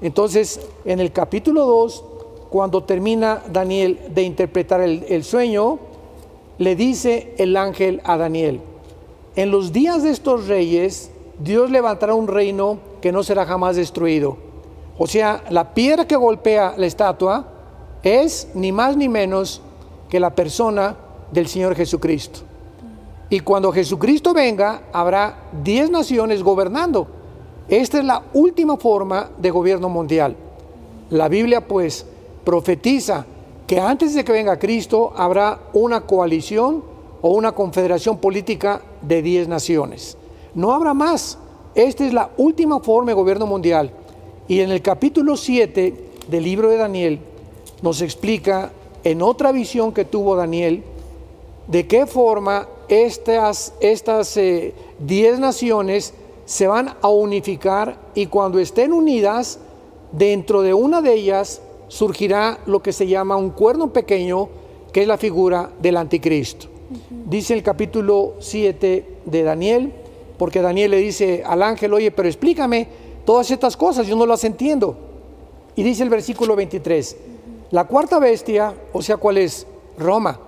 Entonces, 0.00 0.60
en 0.84 1.00
el 1.00 1.12
capítulo 1.12 1.64
2, 1.64 2.04
cuando 2.50 2.84
termina 2.84 3.42
Daniel 3.50 3.98
de 4.14 4.22
interpretar 4.22 4.80
el, 4.80 5.04
el 5.08 5.24
sueño, 5.24 5.78
le 6.58 6.76
dice 6.76 7.34
el 7.38 7.56
ángel 7.56 8.00
a 8.04 8.16
Daniel, 8.16 8.60
en 9.36 9.50
los 9.50 9.72
días 9.72 10.02
de 10.02 10.10
estos 10.10 10.46
reyes, 10.46 11.10
Dios 11.38 11.70
levantará 11.70 12.14
un 12.14 12.28
reino 12.28 12.78
que 13.00 13.10
no 13.10 13.22
será 13.22 13.44
jamás 13.44 13.74
destruido. 13.76 14.36
O 14.96 15.08
sea, 15.08 15.42
la 15.50 15.74
piedra 15.74 16.06
que 16.06 16.14
golpea 16.14 16.74
la 16.76 16.86
estatua 16.86 17.48
es 18.04 18.48
ni 18.54 18.70
más 18.70 18.96
ni 18.96 19.08
menos 19.08 19.60
que 20.08 20.20
la 20.20 20.34
persona 20.34 20.96
del 21.32 21.48
Señor 21.48 21.74
Jesucristo. 21.74 22.40
Y 23.28 23.40
cuando 23.40 23.72
Jesucristo 23.72 24.32
venga, 24.32 24.82
habrá 24.92 25.48
diez 25.64 25.90
naciones 25.90 26.42
gobernando. 26.42 27.08
Esta 27.68 27.98
es 27.98 28.04
la 28.04 28.22
última 28.34 28.76
forma 28.76 29.30
de 29.38 29.50
gobierno 29.50 29.88
mundial. 29.88 30.36
La 31.10 31.28
Biblia 31.28 31.66
pues 31.66 32.06
profetiza 32.44 33.26
que 33.66 33.80
antes 33.80 34.14
de 34.14 34.24
que 34.24 34.32
venga 34.32 34.58
Cristo 34.58 35.12
habrá 35.16 35.60
una 35.72 36.02
coalición 36.02 36.82
o 37.22 37.30
una 37.30 37.52
confederación 37.52 38.18
política 38.18 38.82
de 39.00 39.22
10 39.22 39.48
naciones. 39.48 40.16
No 40.54 40.72
habrá 40.72 40.92
más. 40.92 41.38
Esta 41.74 42.06
es 42.06 42.12
la 42.12 42.30
última 42.36 42.80
forma 42.80 43.10
de 43.10 43.14
gobierno 43.14 43.46
mundial. 43.46 43.90
Y 44.46 44.60
en 44.60 44.70
el 44.70 44.82
capítulo 44.82 45.36
7 45.36 45.94
del 46.28 46.44
libro 46.44 46.68
de 46.68 46.76
Daniel 46.76 47.18
nos 47.82 48.02
explica 48.02 48.70
en 49.02 49.22
otra 49.22 49.52
visión 49.52 49.92
que 49.92 50.04
tuvo 50.04 50.36
Daniel 50.36 50.82
de 51.66 51.86
qué 51.86 52.06
forma 52.06 52.68
estas 52.88 53.72
10 53.80 53.92
estas, 53.92 54.36
eh, 54.36 54.74
naciones 55.38 56.12
se 56.44 56.66
van 56.66 56.94
a 57.00 57.08
unificar 57.08 57.96
y 58.14 58.26
cuando 58.26 58.58
estén 58.58 58.92
unidas, 58.92 59.58
dentro 60.12 60.62
de 60.62 60.74
una 60.74 61.00
de 61.00 61.14
ellas 61.14 61.62
surgirá 61.88 62.58
lo 62.66 62.82
que 62.82 62.92
se 62.92 63.06
llama 63.06 63.36
un 63.36 63.50
cuerno 63.50 63.92
pequeño, 63.92 64.48
que 64.92 65.02
es 65.02 65.08
la 65.08 65.18
figura 65.18 65.70
del 65.80 65.96
anticristo. 65.96 66.68
Dice 67.10 67.54
el 67.54 67.62
capítulo 67.62 68.34
7 68.38 69.18
de 69.24 69.42
Daniel, 69.42 69.92
porque 70.38 70.62
Daniel 70.62 70.90
le 70.92 70.98
dice 70.98 71.42
al 71.46 71.62
ángel, 71.62 71.94
oye, 71.94 72.10
pero 72.10 72.28
explícame 72.28 72.88
todas 73.24 73.50
estas 73.50 73.76
cosas, 73.76 74.06
yo 74.06 74.16
no 74.16 74.26
las 74.26 74.44
entiendo. 74.44 74.96
Y 75.76 75.82
dice 75.82 76.02
el 76.02 76.10
versículo 76.10 76.54
23, 76.54 77.16
la 77.70 77.84
cuarta 77.84 78.18
bestia, 78.18 78.74
o 78.92 79.02
sea, 79.02 79.16
¿cuál 79.16 79.38
es? 79.38 79.66
Roma, 79.98 80.38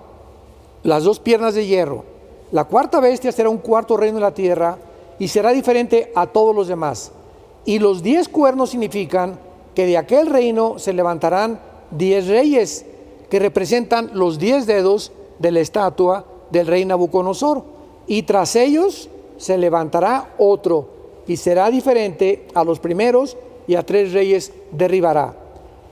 las 0.83 1.03
dos 1.03 1.19
piernas 1.19 1.55
de 1.55 1.65
hierro. 1.65 2.03
La 2.51 2.65
cuarta 2.65 2.99
bestia 2.99 3.31
será 3.31 3.49
un 3.49 3.57
cuarto 3.57 3.97
reino 3.97 4.17
en 4.17 4.23
la 4.23 4.33
tierra 4.33 4.77
y 5.19 5.27
será 5.27 5.51
diferente 5.51 6.11
a 6.15 6.27
todos 6.27 6.55
los 6.55 6.67
demás. 6.67 7.11
Y 7.65 7.79
los 7.79 8.01
diez 8.01 8.29
cuernos 8.29 8.69
significan 8.69 9.37
que 9.77 9.85
de 9.85 9.95
aquel 9.95 10.25
reino 10.25 10.79
se 10.79 10.91
levantarán 10.91 11.59
diez 11.91 12.25
reyes 12.25 12.83
que 13.29 13.37
representan 13.37 14.09
los 14.15 14.39
diez 14.39 14.65
dedos 14.65 15.11
de 15.37 15.51
la 15.51 15.59
estatua 15.59 16.25
del 16.49 16.65
rey 16.65 16.83
Nabucodonosor. 16.83 17.63
Y 18.07 18.23
tras 18.23 18.55
ellos 18.55 19.07
se 19.37 19.55
levantará 19.55 20.33
otro 20.39 20.89
y 21.27 21.37
será 21.37 21.69
diferente 21.69 22.47
a 22.55 22.63
los 22.63 22.79
primeros 22.79 23.37
y 23.67 23.75
a 23.75 23.85
tres 23.85 24.13
reyes 24.13 24.51
derribará. 24.71 25.35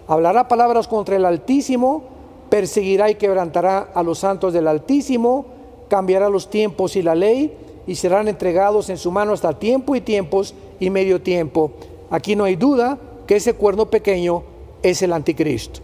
Hablará 0.07 0.47
palabras 0.47 0.87
contra 0.87 1.17
el 1.17 1.23
Altísimo, 1.23 2.05
perseguirá 2.49 3.11
y 3.11 3.15
quebrantará 3.15 3.91
a 3.93 4.01
los 4.01 4.17
santos 4.17 4.51
del 4.51 4.67
Altísimo, 4.67 5.45
cambiará 5.89 6.27
los 6.27 6.49
tiempos 6.49 6.95
y 6.95 7.03
la 7.03 7.13
ley 7.13 7.55
y 7.85 7.93
serán 7.93 8.29
entregados 8.29 8.89
en 8.89 8.97
su 8.97 9.11
mano 9.11 9.33
hasta 9.33 9.59
tiempo 9.59 9.95
y 9.95 10.01
tiempos 10.01 10.55
y 10.79 10.89
medio 10.89 11.21
tiempo. 11.21 11.69
Aquí 12.09 12.35
no 12.35 12.45
hay 12.45 12.55
duda 12.55 12.97
que 13.25 13.37
ese 13.37 13.53
cuerno 13.53 13.89
pequeño 13.89 14.43
es 14.83 15.01
el 15.01 15.13
anticristo, 15.13 15.79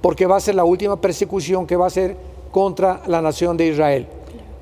porque 0.00 0.26
va 0.26 0.36
a 0.36 0.40
ser 0.40 0.54
la 0.54 0.64
última 0.64 1.00
persecución 1.00 1.66
que 1.66 1.76
va 1.76 1.86
a 1.86 1.90
ser 1.90 2.16
contra 2.50 3.02
la 3.06 3.20
nación 3.20 3.56
de 3.56 3.68
Israel. 3.68 4.06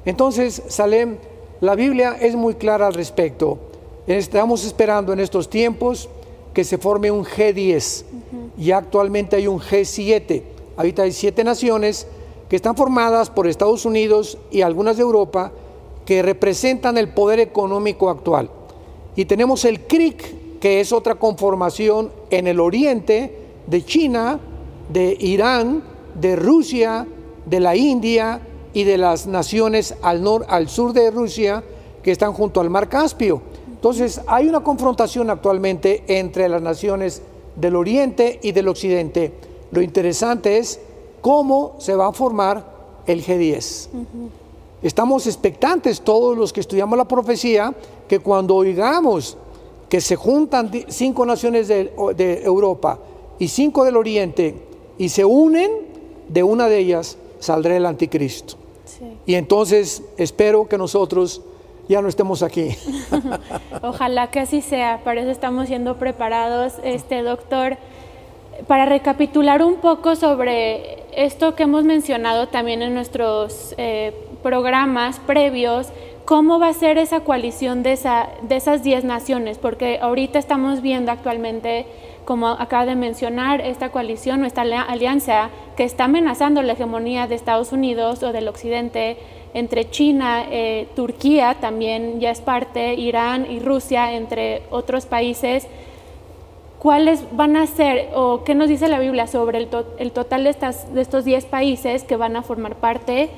Entonces, 0.04 0.62
Salem, 0.68 1.16
la 1.60 1.74
Biblia 1.74 2.16
es 2.20 2.34
muy 2.34 2.54
clara 2.54 2.86
al 2.86 2.94
respecto. 2.94 3.58
Estamos 4.06 4.64
esperando 4.64 5.12
en 5.12 5.20
estos 5.20 5.48
tiempos 5.48 6.08
que 6.52 6.64
se 6.64 6.78
forme 6.78 7.10
un 7.10 7.24
G10. 7.24 8.04
y 8.58 8.70
actualmente 8.72 9.36
hay 9.36 9.46
un 9.46 9.60
G7. 9.60 10.42
Ahorita 10.76 11.02
hay 11.02 11.12
siete 11.12 11.44
naciones 11.44 12.06
que 12.48 12.56
están 12.56 12.76
formadas 12.76 13.30
por 13.30 13.46
Estados 13.46 13.84
Unidos 13.86 14.38
y 14.50 14.62
algunas 14.62 14.96
de 14.96 15.02
Europa 15.02 15.52
que 16.04 16.22
representan 16.22 16.98
el 16.98 17.08
poder 17.08 17.40
económico 17.40 18.10
actual. 18.10 18.50
Y 19.16 19.24
tenemos 19.24 19.64
el 19.64 19.80
CRIC, 19.86 20.41
que 20.62 20.78
es 20.78 20.92
otra 20.92 21.16
conformación 21.16 22.12
en 22.30 22.46
el 22.46 22.60
oriente 22.60 23.36
de 23.66 23.84
China, 23.84 24.38
de 24.92 25.16
Irán, 25.18 25.82
de 26.14 26.36
Rusia, 26.36 27.04
de 27.46 27.58
la 27.58 27.74
India 27.74 28.40
y 28.72 28.84
de 28.84 28.96
las 28.96 29.26
naciones 29.26 29.96
al, 30.02 30.24
al 30.46 30.68
sur 30.68 30.92
de 30.92 31.10
Rusia 31.10 31.64
que 32.00 32.12
están 32.12 32.32
junto 32.32 32.60
al 32.60 32.70
mar 32.70 32.88
Caspio. 32.88 33.42
Entonces 33.72 34.20
hay 34.28 34.48
una 34.48 34.60
confrontación 34.60 35.30
actualmente 35.30 36.04
entre 36.06 36.48
las 36.48 36.62
naciones 36.62 37.22
del 37.56 37.74
oriente 37.74 38.38
y 38.40 38.52
del 38.52 38.68
occidente. 38.68 39.32
Lo 39.72 39.82
interesante 39.82 40.58
es 40.58 40.78
cómo 41.20 41.74
se 41.78 41.96
va 41.96 42.06
a 42.06 42.12
formar 42.12 42.64
el 43.08 43.24
G10. 43.26 43.88
Estamos 44.80 45.26
expectantes 45.26 46.02
todos 46.02 46.38
los 46.38 46.52
que 46.52 46.60
estudiamos 46.60 46.96
la 46.96 47.08
profecía 47.08 47.74
que 48.06 48.20
cuando 48.20 48.54
oigamos 48.54 49.36
que 49.92 50.00
se 50.00 50.16
juntan 50.16 50.70
cinco 50.88 51.26
naciones 51.26 51.68
de, 51.68 51.92
Europa 52.46 52.98
y 53.38 53.48
cinco 53.48 53.84
del 53.84 53.98
Oriente 53.98 54.54
y 54.96 55.10
se 55.10 55.22
unen, 55.22 55.70
de 56.28 56.42
una 56.42 56.66
de 56.66 56.78
ellas 56.78 57.18
saldrá 57.40 57.76
el 57.76 57.84
anticristo. 57.84 58.54
Y 59.26 59.34
entonces 59.34 60.02
espero 60.16 60.66
que 60.66 60.78
nosotros 60.78 61.42
ya 61.90 62.00
no 62.00 62.08
estemos 62.08 62.42
aquí. 62.42 62.74
Ojalá 63.82 64.30
que 64.30 64.40
así 64.40 64.62
sea, 64.62 65.02
para 65.04 65.20
eso 65.20 65.30
estamos 65.30 65.66
siendo 65.68 65.98
preparados, 65.98 66.76
este 66.82 67.22
doctor. 67.22 67.76
Para 68.66 68.86
recapitular 68.86 69.62
un 69.62 69.74
poco 69.74 70.16
sobre 70.16 71.02
esto 71.14 71.54
que 71.54 71.64
hemos 71.64 71.84
mencionado 71.84 72.48
también 72.48 72.80
en 72.80 72.94
nuestros 72.94 73.74
eh, 73.76 74.14
programas 74.42 75.18
previos, 75.18 75.88
cómo 76.24 76.58
va 76.58 76.68
a 76.68 76.74
ser 76.74 76.98
esa 76.98 77.20
coalición 77.20 77.82
de, 77.82 77.92
esa, 77.92 78.28
de 78.42 78.56
esas 78.56 78.82
10 78.82 79.04
naciones, 79.04 79.58
porque 79.58 79.98
ahorita 80.00 80.38
estamos 80.38 80.82
viendo 80.82 81.10
actualmente, 81.10 81.86
como 82.24 82.48
acaba 82.48 82.86
de 82.86 82.94
mencionar, 82.94 83.60
esta 83.60 83.90
coalición 83.90 84.42
o 84.42 84.46
esta 84.46 84.62
alianza 84.62 85.50
que 85.76 85.84
está 85.84 86.04
amenazando 86.04 86.62
la 86.62 86.74
hegemonía 86.74 87.26
de 87.26 87.34
Estados 87.34 87.72
Unidos 87.72 88.22
o 88.22 88.32
del 88.32 88.48
Occidente 88.48 89.16
entre 89.54 89.90
China, 89.90 90.46
eh, 90.50 90.88
Turquía 90.94 91.56
también 91.60 92.20
ya 92.20 92.30
es 92.30 92.40
parte, 92.40 92.94
Irán 92.94 93.50
y 93.50 93.60
Rusia, 93.60 94.14
entre 94.14 94.62
otros 94.70 95.06
países. 95.06 95.66
¿Cuáles 96.78 97.24
van 97.32 97.56
a 97.56 97.66
ser 97.66 98.08
o 98.14 98.42
qué 98.44 98.54
nos 98.54 98.68
dice 98.68 98.88
la 98.88 98.98
Biblia 98.98 99.26
sobre 99.26 99.58
el, 99.58 99.68
el 99.98 100.12
total 100.12 100.44
de, 100.44 100.50
estas, 100.50 100.92
de 100.94 101.00
estos 101.00 101.24
10 101.24 101.44
países 101.46 102.02
que 102.04 102.16
van 102.16 102.34
a 102.34 102.42
formar 102.42 102.76
parte? 102.76 103.28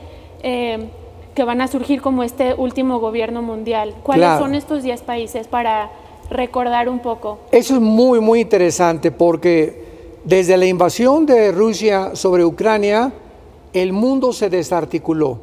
Eh, 0.42 0.88
que 1.34 1.44
van 1.44 1.60
a 1.60 1.68
surgir 1.68 2.00
como 2.00 2.22
este 2.22 2.54
último 2.54 3.00
gobierno 3.00 3.42
mundial. 3.42 3.94
¿Cuáles 4.02 4.38
son 4.38 4.54
estos 4.54 4.82
10 4.82 5.02
países 5.02 5.48
para 5.48 5.90
recordar 6.30 6.88
un 6.88 7.00
poco? 7.00 7.38
Eso 7.50 7.74
es 7.74 7.80
muy, 7.80 8.20
muy 8.20 8.40
interesante 8.40 9.10
porque 9.10 9.84
desde 10.24 10.56
la 10.56 10.66
invasión 10.66 11.26
de 11.26 11.52
Rusia 11.52 12.14
sobre 12.14 12.44
Ucrania, 12.44 13.12
el 13.72 13.92
mundo 13.92 14.32
se 14.32 14.48
desarticuló. 14.48 15.40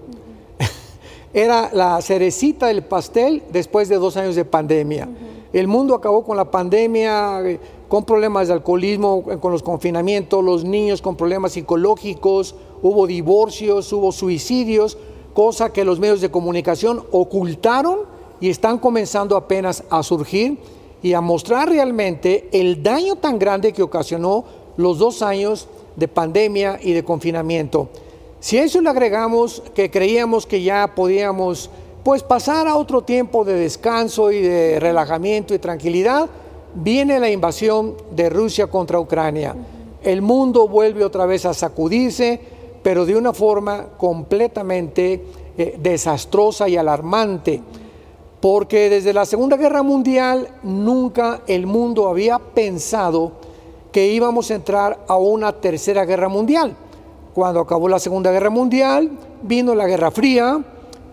Era 1.34 1.70
la 1.74 2.02
cerecita 2.02 2.68
del 2.68 2.84
pastel 2.84 3.44
después 3.52 3.90
de 3.90 3.98
dos 3.98 4.16
años 4.18 4.36
de 4.36 4.46
pandemia. 4.46 5.10
El 5.54 5.68
mundo 5.68 5.94
acabó 5.96 6.24
con 6.24 6.38
la 6.38 6.50
pandemia, 6.50 7.42
eh, 7.42 7.60
con 7.90 8.06
problemas 8.06 8.48
de 8.48 8.54
alcoholismo, 8.54 9.26
eh, 9.30 9.38
con 9.38 9.52
los 9.52 9.62
confinamientos, 9.62 10.42
los 10.42 10.64
niños 10.64 11.02
con 11.02 11.18
problemas 11.18 11.52
psicológicos, 11.52 12.56
hubo 12.82 13.06
divorcios, 13.06 13.92
hubo 13.92 14.14
suicidios, 14.14 14.98
cosa 15.34 15.72
que 15.72 15.86
los 15.86 16.00
medios 16.00 16.22
de 16.22 16.32
comunicación 16.32 17.04
ocultaron 17.12 18.00
y 18.40 18.50
están 18.50 18.78
comenzando 18.80 19.36
apenas 19.36 19.84
a 19.90 20.04
surgir 20.04 20.58
y 21.04 21.14
a 21.14 21.22
mostrar 21.22 21.70
realmente 21.70 22.50
el 22.52 22.84
daño 22.84 23.16
tan 23.16 23.40
grande 23.40 23.74
que 23.74 23.84
ocasionó 23.84 24.44
los 24.78 24.98
dos 24.98 25.22
años 25.22 25.68
de 25.96 26.08
pandemia 26.08 26.80
y 26.82 26.94
de 26.94 27.04
confinamiento. 27.04 27.90
Si 28.40 28.58
a 28.58 28.64
eso 28.64 28.82
le 28.82 28.90
agregamos 28.90 29.62
que 29.76 29.92
creíamos 29.92 30.46
que 30.46 30.64
ya 30.64 30.94
podíamos 30.96 31.70
pues 32.04 32.24
pasar 32.24 32.68
a 32.68 32.76
otro 32.76 33.04
tiempo 33.04 33.46
de 33.46 33.54
descanso 33.54 34.32
y 34.32 34.42
de 34.42 34.80
relajamiento 34.80 35.54
y 35.54 35.60
tranquilidad, 35.60 36.28
viene 36.74 37.20
la 37.20 37.30
invasión 37.30 37.96
de 38.12 38.30
Rusia 38.30 38.68
contra 38.68 39.00
Ucrania. 39.00 39.56
El 40.04 40.24
mundo 40.24 40.68
vuelve 40.68 41.06
otra 41.06 41.28
vez 41.28 41.46
a 41.46 41.54
sacudirse, 41.54 42.42
pero 42.84 43.06
de 43.06 43.16
una 43.16 43.34
forma 43.34 43.90
completamente 43.98 45.24
eh, 45.58 45.76
desastrosa 45.80 46.68
y 46.68 46.78
alarmante, 46.78 47.62
porque 48.40 48.90
desde 48.90 49.14
la 49.14 49.26
Segunda 49.26 49.58
Guerra 49.58 49.84
Mundial 49.84 50.48
nunca 50.64 51.42
el 51.48 51.68
mundo 51.68 52.08
había 52.08 52.40
pensado 52.40 53.34
que 53.92 54.12
íbamos 54.12 54.50
a 54.50 54.56
entrar 54.56 55.06
a 55.08 55.18
una 55.18 55.52
tercera 55.54 56.06
guerra 56.06 56.30
mundial. 56.30 56.76
Cuando 57.34 57.60
acabó 57.60 57.88
la 57.88 58.00
Segunda 58.00 58.32
Guerra 58.32 58.50
Mundial, 58.50 59.12
vino 59.44 59.76
la 59.76 59.86
Guerra 59.86 60.12
Fría, 60.12 60.64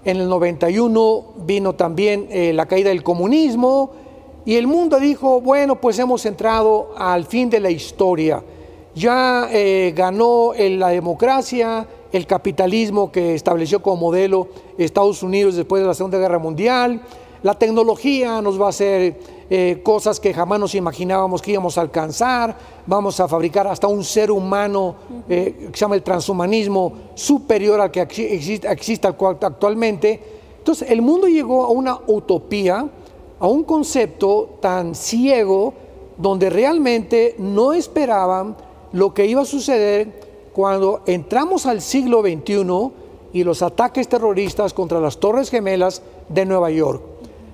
en 0.04 0.16
el 0.16 0.28
91 0.28 1.24
vino 1.44 1.74
también 1.74 2.28
eh, 2.30 2.52
la 2.52 2.66
caída 2.66 2.88
del 2.90 3.02
comunismo, 3.02 3.90
y 4.44 4.54
el 4.54 4.66
mundo 4.66 4.98
dijo, 4.98 5.40
bueno, 5.42 5.80
pues 5.80 5.98
hemos 5.98 6.24
entrado 6.24 6.94
al 6.96 7.26
fin 7.26 7.50
de 7.50 7.60
la 7.60 7.70
historia 7.70 8.42
ya 8.94 9.48
eh, 9.52 9.92
ganó 9.96 10.52
la 10.56 10.88
democracia, 10.88 11.86
el 12.12 12.26
capitalismo 12.26 13.12
que 13.12 13.34
estableció 13.34 13.82
como 13.82 13.96
modelo 13.96 14.48
Estados 14.78 15.22
Unidos 15.22 15.56
después 15.56 15.82
de 15.82 15.88
la 15.88 15.94
Segunda 15.94 16.18
Guerra 16.18 16.38
Mundial, 16.38 17.02
la 17.42 17.54
tecnología 17.54 18.42
nos 18.42 18.60
va 18.60 18.66
a 18.66 18.70
hacer 18.70 19.20
eh, 19.48 19.80
cosas 19.84 20.18
que 20.18 20.34
jamás 20.34 20.58
nos 20.58 20.74
imaginábamos 20.74 21.40
que 21.40 21.52
íbamos 21.52 21.78
a 21.78 21.82
alcanzar, 21.82 22.56
vamos 22.84 23.20
a 23.20 23.28
fabricar 23.28 23.66
hasta 23.68 23.86
un 23.86 24.02
ser 24.02 24.30
humano 24.30 24.96
eh, 25.28 25.68
que 25.70 25.78
se 25.78 25.80
llama 25.80 25.94
el 25.94 26.02
transhumanismo 26.02 26.92
superior 27.14 27.80
al 27.80 27.90
que 27.92 28.00
existe, 28.00 28.68
existe 28.68 29.06
actualmente. 29.06 30.20
Entonces 30.58 30.90
el 30.90 31.00
mundo 31.00 31.28
llegó 31.28 31.64
a 31.64 31.68
una 31.68 32.00
utopía, 32.08 32.88
a 33.38 33.46
un 33.46 33.62
concepto 33.62 34.58
tan 34.60 34.96
ciego 34.96 35.72
donde 36.16 36.50
realmente 36.50 37.36
no 37.38 37.72
esperaban 37.72 38.56
lo 38.92 39.14
que 39.14 39.26
iba 39.26 39.42
a 39.42 39.46
suceder 39.46 40.50
cuando 40.52 41.02
entramos 41.06 41.66
al 41.66 41.80
siglo 41.80 42.22
XXI 42.22 42.90
y 43.32 43.44
los 43.44 43.62
ataques 43.62 44.08
terroristas 44.08 44.74
contra 44.74 45.00
las 45.00 45.18
Torres 45.18 45.50
Gemelas 45.50 46.02
de 46.28 46.46
Nueva 46.46 46.70
York. 46.70 47.02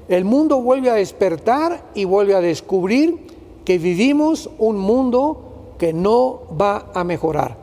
El 0.09 0.25
mundo 0.25 0.61
vuelve 0.61 0.91
a 0.91 0.95
despertar 0.95 1.91
y 1.95 2.05
vuelve 2.05 2.35
a 2.35 2.41
descubrir 2.41 3.27
que 3.65 3.79
vivimos 3.79 4.51
un 4.59 4.77
mundo 4.79 5.75
que 5.79 5.93
no 5.93 6.43
va 6.61 6.91
a 6.95 7.05
mejorar, 7.05 7.57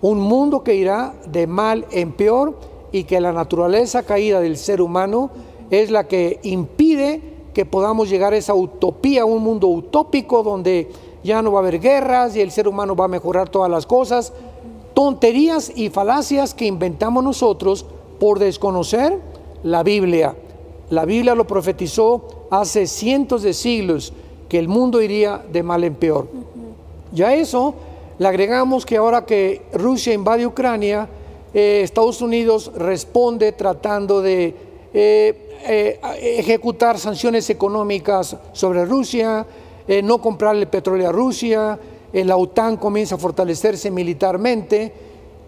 un 0.00 0.18
mundo 0.18 0.64
que 0.64 0.74
irá 0.74 1.14
de 1.26 1.46
mal 1.46 1.86
en 1.90 2.12
peor 2.12 2.58
y 2.92 3.04
que 3.04 3.20
la 3.20 3.32
naturaleza 3.32 4.02
caída 4.02 4.40
del 4.40 4.56
ser 4.56 4.80
humano 4.80 5.30
es 5.70 5.90
la 5.90 6.08
que 6.08 6.40
impide 6.42 7.20
que 7.54 7.64
podamos 7.66 8.08
llegar 8.08 8.32
a 8.32 8.36
esa 8.36 8.54
utopía, 8.54 9.24
un 9.24 9.42
mundo 9.42 9.68
utópico 9.68 10.42
donde 10.42 10.90
ya 11.22 11.42
no 11.42 11.52
va 11.52 11.60
a 11.60 11.62
haber 11.62 11.80
guerras 11.80 12.36
y 12.36 12.40
el 12.40 12.50
ser 12.50 12.68
humano 12.68 12.96
va 12.96 13.06
a 13.06 13.08
mejorar 13.08 13.48
todas 13.48 13.70
las 13.70 13.86
cosas. 13.86 14.32
Tonterías 14.94 15.72
y 15.74 15.88
falacias 15.88 16.54
que 16.54 16.66
inventamos 16.66 17.24
nosotros 17.24 17.86
por 18.18 18.38
desconocer 18.38 19.18
la 19.62 19.82
Biblia. 19.82 20.34
La 20.90 21.04
Biblia 21.04 21.34
lo 21.34 21.46
profetizó 21.46 22.46
hace 22.50 22.86
cientos 22.86 23.42
de 23.42 23.54
siglos 23.54 24.12
que 24.48 24.58
el 24.58 24.68
mundo 24.68 25.00
iría 25.00 25.42
de 25.50 25.62
mal 25.62 25.84
en 25.84 25.94
peor. 25.94 26.28
Ya 27.12 27.34
eso 27.34 27.74
le 28.18 28.28
agregamos 28.28 28.84
que 28.84 28.96
ahora 28.96 29.24
que 29.24 29.62
Rusia 29.72 30.12
invade 30.12 30.46
Ucrania, 30.46 31.08
eh, 31.54 31.80
Estados 31.82 32.20
Unidos 32.20 32.70
responde 32.76 33.52
tratando 33.52 34.20
de 34.20 34.54
eh, 34.94 35.58
eh, 35.66 36.00
ejecutar 36.38 36.98
sanciones 36.98 37.48
económicas 37.50 38.36
sobre 38.52 38.84
Rusia, 38.84 39.46
eh, 39.86 40.02
no 40.02 40.18
comprarle 40.18 40.66
petróleo 40.66 41.08
a 41.08 41.12
Rusia, 41.12 41.78
eh, 42.12 42.24
la 42.24 42.36
OTAN 42.36 42.76
comienza 42.76 43.14
a 43.14 43.18
fortalecerse 43.18 43.90
militarmente, 43.90 44.92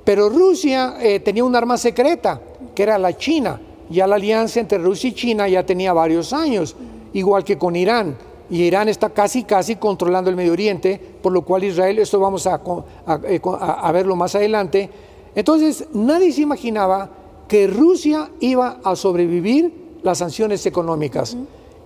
pero 0.04 0.28
Rusia 0.28 0.96
tenía 1.24 1.42
un 1.42 1.56
arma 1.56 1.78
secreta, 1.78 2.38
que 2.74 2.82
era 2.82 2.98
la 2.98 3.16
China. 3.16 3.58
Ya 3.88 4.06
la 4.06 4.16
alianza 4.16 4.60
entre 4.60 4.76
Rusia 4.76 5.08
y 5.08 5.14
China 5.14 5.48
ya 5.48 5.64
tenía 5.64 5.94
varios 5.94 6.34
años, 6.34 6.76
igual 7.14 7.42
que 7.42 7.56
con 7.56 7.74
Irán. 7.74 8.14
Y 8.50 8.62
Irán 8.64 8.90
está 8.90 9.08
casi, 9.08 9.44
casi 9.44 9.76
controlando 9.76 10.28
el 10.28 10.36
Medio 10.36 10.52
Oriente, 10.52 11.00
por 11.22 11.32
lo 11.32 11.40
cual 11.40 11.64
Israel, 11.64 11.98
esto 11.98 12.20
vamos 12.20 12.46
a, 12.46 12.60
a 13.06 13.92
verlo 13.92 14.14
más 14.14 14.34
adelante. 14.34 14.90
Entonces, 15.34 15.86
nadie 15.94 16.32
se 16.32 16.42
imaginaba 16.42 17.08
que 17.49 17.66
Rusia 17.66 18.30
iba 18.40 18.80
a 18.84 18.97
sobrevivir 18.97 19.99
las 20.02 20.18
sanciones 20.18 20.66
económicas. 20.66 21.36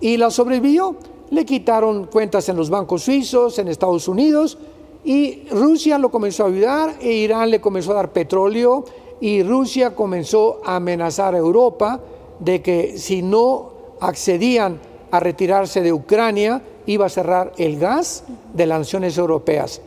Y 0.01 0.17
la 0.17 0.29
sobrevivió. 0.29 0.95
Le 1.31 1.45
quitaron 1.45 2.05
cuentas 2.05 2.49
en 2.49 2.57
los 2.57 2.69
bancos 2.69 3.03
suizos, 3.03 3.59
en 3.59 3.67
Estados 3.67 4.07
Unidos, 4.07 4.57
y 5.03 5.47
Rusia 5.51 5.97
lo 5.97 6.09
comenzó 6.09 6.43
a 6.43 6.47
ayudar, 6.47 6.95
e 6.99 7.11
Irán 7.11 7.51
le 7.51 7.61
comenzó 7.61 7.91
a 7.91 7.95
dar 7.95 8.11
petróleo, 8.11 8.85
y 9.21 9.43
Rusia 9.43 9.95
comenzó 9.95 10.61
a 10.65 10.77
amenazar 10.77 11.35
a 11.35 11.37
Europa 11.37 11.99
de 12.39 12.61
que 12.61 12.97
si 12.97 13.21
no 13.21 13.71
accedían 13.99 14.79
a 15.11 15.19
retirarse 15.19 15.81
de 15.81 15.93
Ucrania, 15.93 16.61
iba 16.85 17.05
a 17.05 17.09
cerrar 17.09 17.51
el 17.57 17.77
gas 17.77 18.23
de 18.53 18.65
las 18.65 18.79
naciones 18.79 19.17
europeas. 19.17 19.81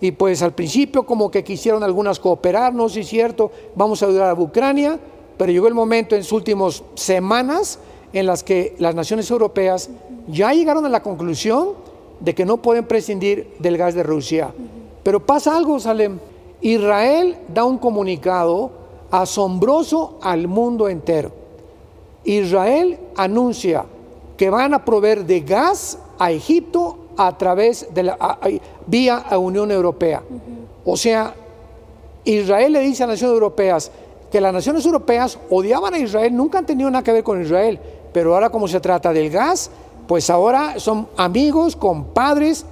Y 0.00 0.12
pues 0.12 0.42
al 0.42 0.54
principio 0.54 1.04
como 1.04 1.30
que 1.30 1.44
quisieron 1.44 1.82
algunas 1.82 2.18
cooperarnos, 2.18 2.96
y 2.96 3.04
cierto, 3.04 3.50
vamos 3.74 4.02
a 4.02 4.06
ayudar 4.06 4.30
a 4.30 4.40
Ucrania, 4.40 4.98
pero 5.36 5.52
llegó 5.52 5.68
el 5.68 5.74
momento 5.74 6.16
en 6.16 6.24
sus 6.24 6.32
últimas 6.32 6.82
semanas 6.94 7.78
en 8.12 8.26
las 8.26 8.42
que 8.42 8.74
las 8.78 8.94
naciones 8.94 9.30
europeas 9.30 9.90
ya 10.28 10.52
llegaron 10.52 10.84
a 10.84 10.88
la 10.88 11.02
conclusión 11.02 11.70
de 12.20 12.34
que 12.34 12.44
no 12.44 12.58
pueden 12.58 12.86
prescindir 12.86 13.54
del 13.58 13.76
gas 13.76 13.94
de 13.94 14.02
Rusia. 14.02 14.52
Pero 15.02 15.24
pasa 15.24 15.56
algo, 15.56 15.78
Salem. 15.80 16.18
Israel 16.60 17.36
da 17.48 17.64
un 17.64 17.78
comunicado 17.78 18.70
asombroso 19.10 20.18
al 20.22 20.46
mundo 20.46 20.88
entero. 20.88 21.32
Israel 22.24 22.98
anuncia 23.16 23.86
que 24.36 24.50
van 24.50 24.74
a 24.74 24.84
proveer 24.84 25.24
de 25.24 25.40
gas 25.40 25.98
a 26.18 26.30
Egipto 26.30 26.98
a 27.16 27.36
través 27.36 27.88
de 27.92 28.02
la 28.02 28.38
vía 28.86 29.16
a 29.16 29.38
Unión 29.38 29.70
Europea. 29.70 30.22
O 30.84 30.96
sea, 30.96 31.34
Israel 32.24 32.74
le 32.74 32.80
dice 32.80 33.02
a 33.02 33.06
las 33.06 33.14
naciones 33.14 33.34
europeas, 33.34 33.90
que 34.30 34.40
las 34.40 34.52
naciones 34.52 34.84
europeas 34.86 35.38
odiaban 35.50 35.94
a 35.94 35.98
Israel, 35.98 36.34
nunca 36.34 36.58
han 36.58 36.66
tenido 36.66 36.90
nada 36.90 37.02
que 37.02 37.12
ver 37.12 37.24
con 37.24 37.42
Israel, 37.42 37.80
pero 38.12 38.34
ahora 38.34 38.50
como 38.50 38.68
se 38.68 38.80
trata 38.80 39.12
del 39.12 39.30
gas, 39.30 39.70
pues 40.06 40.30
ahora 40.30 40.78
son 40.78 41.08
amigos, 41.16 41.76
compadres 41.76 42.66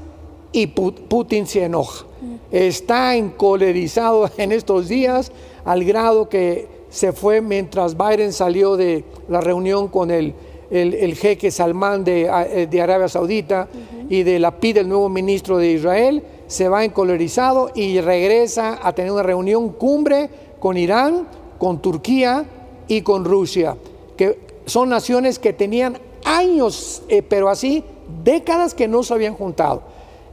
y 0.52 0.66
Putin 0.66 1.46
se 1.46 1.64
enoja. 1.64 2.04
Está 2.50 3.14
encolerizado 3.14 4.30
en 4.36 4.52
estos 4.52 4.88
días 4.88 5.30
al 5.64 5.84
grado 5.84 6.28
que 6.28 6.66
se 6.90 7.12
fue 7.12 7.40
mientras 7.40 7.96
Biden 7.96 8.32
salió 8.32 8.76
de 8.76 9.04
la 9.28 9.40
reunión 9.40 9.88
con 9.88 10.10
el, 10.10 10.34
el, 10.70 11.14
jeque 11.14 11.50
Salman 11.50 12.04
de, 12.04 12.22
eh, 12.24 12.66
de, 12.66 12.80
Arabia 12.80 13.08
Saudita 13.08 13.68
y 14.08 14.22
de 14.22 14.38
la 14.38 14.58
PID, 14.58 14.78
el 14.78 14.88
nuevo 14.88 15.08
ministro 15.08 15.58
de 15.58 15.72
Israel, 15.72 16.22
se 16.46 16.68
va 16.68 16.84
encolerizado 16.84 17.70
y 17.74 18.00
regresa 18.00 18.78
a 18.82 18.92
tener 18.94 19.12
una 19.12 19.22
reunión 19.22 19.70
cumbre 19.70 20.30
con 20.58 20.76
Irán, 20.76 21.28
con 21.58 21.80
Turquía 21.80 22.46
y 22.88 23.02
con 23.02 23.24
Rusia, 23.24 23.76
que 24.16 24.47
son 24.68 24.88
naciones 24.88 25.38
que 25.38 25.52
tenían 25.52 25.98
años, 26.24 27.02
eh, 27.08 27.22
pero 27.22 27.48
así 27.48 27.84
décadas 28.24 28.74
que 28.74 28.88
no 28.88 29.02
se 29.02 29.14
habían 29.14 29.34
juntado. 29.34 29.82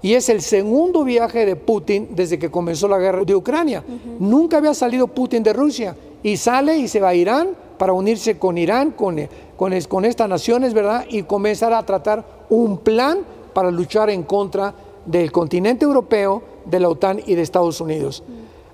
Y 0.01 0.13
es 0.13 0.29
el 0.29 0.41
segundo 0.41 1.03
viaje 1.03 1.45
de 1.45 1.55
Putin 1.55 2.09
desde 2.11 2.37
que 2.37 2.51
comenzó 2.51 2.87
la 2.87 2.99
guerra 2.99 3.23
de 3.23 3.35
Ucrania. 3.35 3.83
Nunca 4.19 4.57
había 4.57 4.73
salido 4.73 5.07
Putin 5.07 5.41
de 5.41 5.51
Rusia 5.51 5.95
y 6.21 6.37
sale 6.37 6.77
y 6.77 6.87
se 6.87 6.99
va 6.99 7.09
a 7.09 7.15
Irán 7.15 7.49
para 7.77 7.93
unirse 7.93 8.37
con 8.37 8.57
Irán, 8.57 8.91
con, 8.91 9.17
eh, 9.17 9.29
con, 9.57 9.73
con 9.81 10.05
estas 10.05 10.29
naciones, 10.29 10.73
¿verdad? 10.73 11.05
Y 11.09 11.23
comenzar 11.23 11.73
a 11.73 11.83
tratar 11.83 12.25
un 12.49 12.77
plan 12.77 13.19
para 13.53 13.71
luchar 13.71 14.09
en 14.09 14.23
contra 14.23 14.73
del 15.05 15.31
continente 15.31 15.85
europeo, 15.85 16.43
de 16.65 16.79
la 16.79 16.89
OTAN 16.89 17.21
y 17.25 17.35
de 17.35 17.41
Estados 17.41 17.79
Unidos. 17.79 18.23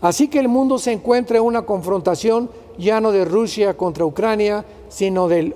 Así 0.01 0.27
que 0.27 0.39
el 0.39 0.47
mundo 0.47 0.79
se 0.79 0.91
encuentra 0.91 1.37
en 1.37 1.43
una 1.43 1.61
confrontación 1.61 2.49
ya 2.77 3.01
no 3.01 3.11
de 3.11 3.25
Rusia 3.25 3.75
contra 3.75 4.05
Ucrania, 4.05 4.65
sino 4.89 5.27
del 5.27 5.55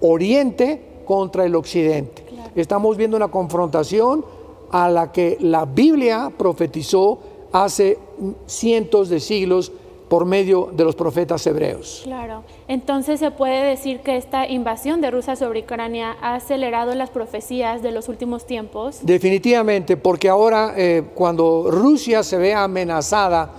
Oriente 0.00 0.80
contra 1.04 1.44
el 1.44 1.54
Occidente. 1.54 2.24
Estamos 2.54 2.96
viendo 2.96 3.16
una 3.16 3.28
confrontación 3.28 4.24
a 4.70 4.88
la 4.88 5.12
que 5.12 5.36
la 5.40 5.64
Biblia 5.64 6.32
profetizó 6.36 7.18
hace 7.52 7.98
cientos 8.46 9.08
de 9.08 9.20
siglos 9.20 9.72
por 10.08 10.24
medio 10.24 10.70
de 10.72 10.82
los 10.82 10.96
profetas 10.96 11.46
hebreos. 11.46 12.00
Claro, 12.02 12.42
entonces 12.66 13.20
se 13.20 13.30
puede 13.30 13.62
decir 13.62 14.00
que 14.00 14.16
esta 14.16 14.48
invasión 14.48 15.00
de 15.00 15.10
Rusia 15.12 15.36
sobre 15.36 15.60
Ucrania 15.60 16.16
ha 16.20 16.34
acelerado 16.34 16.94
las 16.96 17.10
profecías 17.10 17.80
de 17.80 17.92
los 17.92 18.08
últimos 18.08 18.44
tiempos. 18.44 18.98
Definitivamente, 19.02 19.96
porque 19.96 20.28
ahora 20.28 20.74
eh, 20.76 21.04
cuando 21.14 21.70
Rusia 21.70 22.24
se 22.24 22.38
ve 22.38 22.52
amenazada 22.52 23.52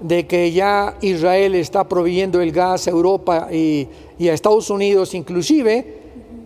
de 0.00 0.26
que 0.26 0.52
ya 0.52 0.96
Israel 1.00 1.54
está 1.54 1.84
proveyendo 1.84 2.40
el 2.40 2.52
gas 2.52 2.86
a 2.86 2.90
Europa 2.90 3.48
y, 3.50 3.88
a 4.20 4.32
Estados 4.32 4.70
Unidos 4.70 5.14
inclusive. 5.14 5.98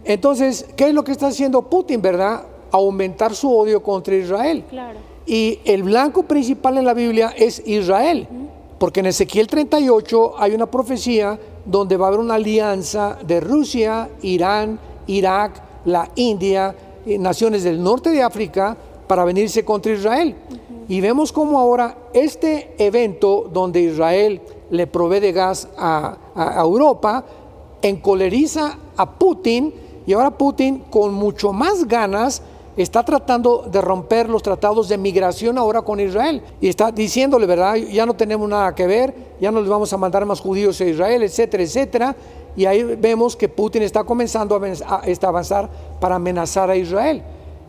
Entonces, 0.05 0.67
¿qué 0.77 0.88
es 0.88 0.95
lo 0.95 1.05
que 1.05 1.12
está 1.12 1.29
haciendo 1.29 1.62
Putin, 1.62 2.01
verdad? 2.03 2.45
Aumentar 2.71 3.35
su 3.35 3.55
odio 3.55 3.83
contra 3.83 4.15
Israel. 4.15 4.65
Y 5.27 5.61
el 5.65 5.83
blanco 5.83 6.25
principal 6.25 6.79
en 6.79 6.85
la 6.85 6.95
Biblia 6.95 7.33
es 7.37 7.62
Israel, 7.67 8.27
porque 8.79 9.01
en 9.01 9.07
Ezequiel 9.07 9.47
38 9.47 10.35
hay 10.37 10.55
una 10.55 10.67
profecía 10.67 11.38
donde 11.65 11.97
va 11.97 12.07
a 12.07 12.09
haber 12.09 12.21
una 12.21 12.35
alianza 12.35 13.19
de 13.25 13.41
Rusia, 13.41 14.09
Irán, 14.23 14.79
Irak, 15.07 15.62
la 15.85 16.09
India, 16.17 16.75
naciones 17.07 17.62
del 17.62 17.83
norte 17.83 18.11
de 18.11 18.23
África, 18.23 18.77
para 19.07 19.25
venirse 19.25 19.65
contra 19.65 19.93
Israel. 19.93 20.35
Y 20.92 21.00
vemos 21.00 21.33
como 21.33 21.59
ahora 21.59 21.96
este 22.12 22.74
evento 22.76 23.48
donde 23.50 23.81
Israel 23.81 24.42
le 24.68 24.87
provee 24.87 25.20
de 25.20 25.33
gas 25.33 25.66
a, 25.74 26.18
Europa, 26.62 27.24
encoleriza 27.81 28.76
a 28.94 29.11
Putin 29.11 29.72
y 30.07 30.12
ahora 30.12 30.33
Putin 30.37 30.81
con 30.90 31.14
mucho 31.14 31.50
más 31.50 31.88
ganas 31.88 32.42
está 32.76 33.02
tratando 33.02 33.62
de 33.72 33.81
romper 33.81 34.28
los 34.28 34.42
tratados 34.42 34.90
de 34.90 34.98
migración 34.98 35.57
ahora 35.57 35.81
con 35.81 35.98
Israel 35.98 36.42
y 36.61 36.68
está 36.68 36.92
diciéndole, 36.92 37.46
¿verdad? 37.46 37.76
Ya 37.76 38.05
no 38.05 38.12
tenemos 38.12 38.46
nada 38.46 38.74
que 38.74 38.87
ver, 38.87 39.14
ya 39.40 39.50
no 39.50 39.61
les 39.61 39.70
vamos 39.70 39.90
a 39.94 39.96
mandar 39.96 40.26
más 40.26 40.40
judíos 40.40 40.78
a 40.83 40.85
Israel, 40.85 41.22
etcétera, 41.22 41.62
etcétera. 41.62 42.16
y 42.55 42.66
ahí 42.66 42.83
vemos 42.83 43.35
que 43.35 43.48
Putin 43.48 43.83
está 43.83 44.05
comenzando 44.05 44.61
a 44.87 45.07
está 45.07 45.28
avanzar 45.28 45.70
para 45.98 46.16
amenazar 46.16 46.68
a 46.68 46.76
Israel. 46.76 47.22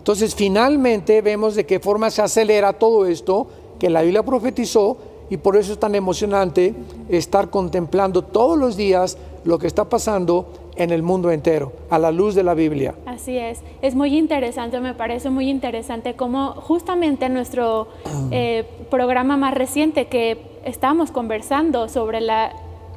Entonces, 0.04 0.36
finalmente 0.36 1.22
vemos 1.22 1.56
de 1.56 1.66
qué 1.66 1.80
forma 1.80 2.10
se 2.10 2.22
acelera 2.22 2.74
todo 2.74 3.06
esto 3.06 3.48
que 3.80 3.90
la 3.90 4.02
Biblia 4.02 4.22
profetizó 4.22 4.98
y 5.30 5.38
por 5.38 5.56
eso 5.56 5.72
es 5.72 5.80
tan 5.80 5.96
emocionante 5.96 6.76
estar 7.08 7.50
contemplando 7.50 8.22
todos 8.22 8.58
los 8.58 8.76
días 8.76 9.18
lo 9.46 9.60
que 9.60 9.68
está 9.68 9.86
pasando 9.88 10.48
en 10.76 10.90
el 10.90 11.04
mundo 11.04 11.32
entero, 11.32 11.72
a 11.90 11.98
la 12.00 12.12
luz 12.12 12.36
de 12.36 12.44
la 12.44 12.54
Biblia. 12.54 12.96
Así 13.06 13.38
es, 13.38 13.62
es 13.82 13.96
muy 13.96 14.18
interesante, 14.18 14.82
me 14.82 14.94
parece 14.94 15.30
muy 15.30 15.50
interesante 15.50 16.16
cómo 16.16 16.52
justamente 16.52 17.28
en 17.28 17.34
nuestro 17.34 17.88
eh, 18.30 18.66
programa 18.92 19.38
más 19.38 19.54
reciente 19.54 20.08
que 20.08 20.38
estamos 20.66 21.12
conversando 21.12 21.88
sobre 21.88 22.20
la 22.20 22.52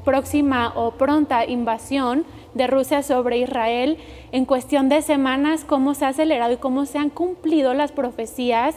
próxima 0.05 0.73
o 0.75 0.91
pronta 0.91 1.45
invasión 1.47 2.25
de 2.57 2.67
Rusia 2.67 3.03
sobre 3.03 3.39
Israel, 3.39 3.99
en 4.33 4.47
cuestión 4.47 4.89
de 4.89 5.03
semanas, 5.03 5.65
cómo 5.65 5.95
se 5.95 6.07
ha 6.07 6.09
acelerado 6.09 6.55
y 6.55 6.57
cómo 6.57 6.87
se 6.87 6.99
han 6.99 7.11
cumplido 7.11 7.75
las 7.75 7.93
profecías 7.93 8.75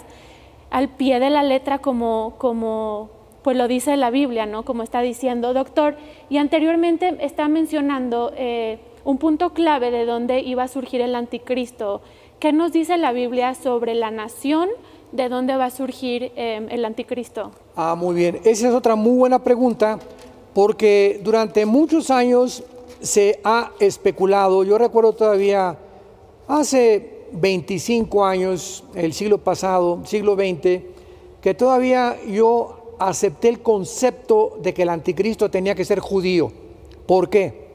al 0.69 0.89
pie 0.89 1.19
de 1.19 1.29
la 1.29 1.43
letra 1.43 1.79
como, 1.79 2.35
como 2.37 3.09
pues 3.41 3.55
lo 3.55 3.67
dice 3.67 3.95
la 3.95 4.09
Biblia, 4.09 4.45
¿no? 4.45 4.65
Como 4.65 4.83
está 4.83 5.01
diciendo, 5.01 5.53
doctor. 5.53 5.95
Y 6.29 6.37
anteriormente 6.37 7.17
está 7.21 7.47
mencionando 7.47 8.33
eh, 8.35 8.79
un 9.05 9.17
punto 9.17 9.53
clave 9.53 9.91
de 9.91 10.05
dónde 10.05 10.41
iba 10.41 10.63
a 10.63 10.67
surgir 10.67 11.01
el 11.01 11.15
anticristo. 11.15 12.01
¿Qué 12.39 12.51
nos 12.51 12.73
dice 12.73 12.97
la 12.97 13.13
Biblia 13.13 13.55
sobre 13.55 13.95
la 13.95 14.11
nación 14.11 14.69
de 15.13 15.29
dónde 15.29 15.55
va 15.55 15.65
a 15.65 15.71
surgir 15.71 16.31
eh, 16.35 16.67
el 16.69 16.83
anticristo? 16.85 17.51
Ah, 17.75 17.95
muy 17.95 18.13
bien. 18.13 18.39
Esa 18.43 18.67
es 18.67 18.73
otra 18.73 18.95
muy 18.95 19.17
buena 19.17 19.39
pregunta 19.39 19.99
porque 20.53 21.21
durante 21.23 21.65
muchos 21.65 22.11
años 22.11 22.63
se 23.01 23.39
ha 23.43 23.71
especulado, 23.79 24.63
yo 24.63 24.77
recuerdo 24.77 25.13
todavía 25.13 25.77
hace 26.47 27.27
25 27.31 28.25
años, 28.25 28.83
el 28.95 29.13
siglo 29.13 29.37
pasado, 29.37 30.01
siglo 30.05 30.35
XX, 30.35 30.81
que 31.41 31.53
todavía 31.53 32.17
yo 32.27 32.95
acepté 32.99 33.49
el 33.49 33.61
concepto 33.61 34.57
de 34.61 34.73
que 34.73 34.81
el 34.83 34.89
anticristo 34.89 35.49
tenía 35.49 35.75
que 35.75 35.85
ser 35.85 35.99
judío. 35.99 36.51
¿Por 37.05 37.29
qué? 37.29 37.69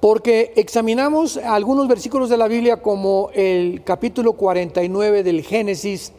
Porque 0.00 0.52
examinamos 0.56 1.36
algunos 1.36 1.88
versículos 1.88 2.28
de 2.28 2.36
la 2.36 2.48
Biblia 2.48 2.82
como 2.82 3.30
el 3.34 3.82
capítulo 3.84 4.34
49 4.34 5.22
del 5.22 5.42
Génesis, 5.42 6.12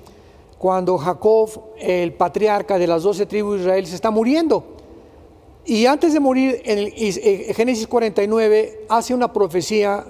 cuando 0.57 0.97
Jacob, 0.97 1.49
el 1.77 2.13
patriarca 2.13 2.79
de 2.79 2.87
las 2.87 3.03
doce 3.03 3.25
tribus 3.25 3.55
de 3.55 3.61
Israel, 3.63 3.85
se 3.85 3.95
está 3.95 4.09
muriendo. 4.09 4.72
Y 5.65 5.85
antes 5.85 6.13
de 6.13 6.19
morir, 6.19 6.61
en 6.65 6.77
el 6.77 6.93
eh, 6.95 7.53
Génesis 7.55 7.87
49 7.87 8.85
hace 8.89 9.13
una 9.13 9.31
profecía 9.31 10.05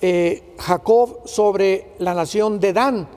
eh, 0.00 0.54
Jacob 0.58 1.20
sobre 1.24 1.92
la 1.98 2.12
nación 2.12 2.60
de 2.60 2.72
Dan. 2.72 3.08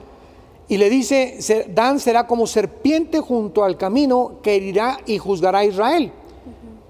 Y 0.69 0.77
le 0.77 0.89
dice, 0.89 1.37
Dan 1.69 1.99
será 1.99 2.27
como 2.27 2.47
serpiente 2.47 3.19
junto 3.19 3.65
al 3.65 3.77
camino 3.77 4.39
que 4.41 4.55
herirá 4.55 4.99
y 5.05 5.17
juzgará 5.17 5.59
a 5.59 5.65
Israel. 5.65 6.13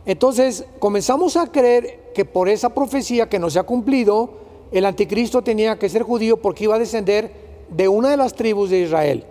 Entonces 0.05 0.65
comenzamos 0.77 1.35
a 1.35 1.47
creer 1.47 2.11
que 2.13 2.23
por 2.23 2.47
esa 2.47 2.69
profecía 2.69 3.27
que 3.27 3.39
no 3.39 3.49
se 3.49 3.57
ha 3.57 3.63
cumplido, 3.63 4.29
el 4.71 4.85
anticristo 4.85 5.41
tenía 5.41 5.79
que 5.79 5.89
ser 5.89 6.03
judío 6.03 6.37
porque 6.37 6.65
iba 6.65 6.75
a 6.75 6.79
descender 6.79 7.31
de 7.69 7.87
una 7.87 8.09
de 8.09 8.17
las 8.17 8.35
tribus 8.35 8.69
de 8.69 8.81
Israel. 8.81 9.25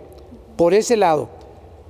Por 0.57 0.73
ese 0.73 0.97
lado, 0.97 1.29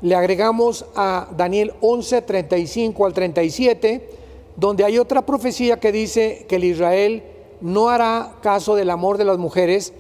le 0.02 0.16
agregamos 0.16 0.86
a 0.96 1.28
Daniel 1.36 1.74
11, 1.82 2.22
35 2.24 3.06
al 3.06 3.14
37, 3.14 4.10
donde 4.56 4.84
hay 4.84 4.98
otra 4.98 5.26
profecía 5.26 5.80
que 5.80 5.92
dice 5.92 6.46
que 6.48 6.58
el 6.58 6.64
Israel 6.64 7.24
no 7.62 7.90
hará 7.90 8.36
caso 8.42 8.76
del 8.76 8.90
amor 8.90 9.18
de 9.18 9.26
las 9.26 9.38
mujeres, 9.38 9.94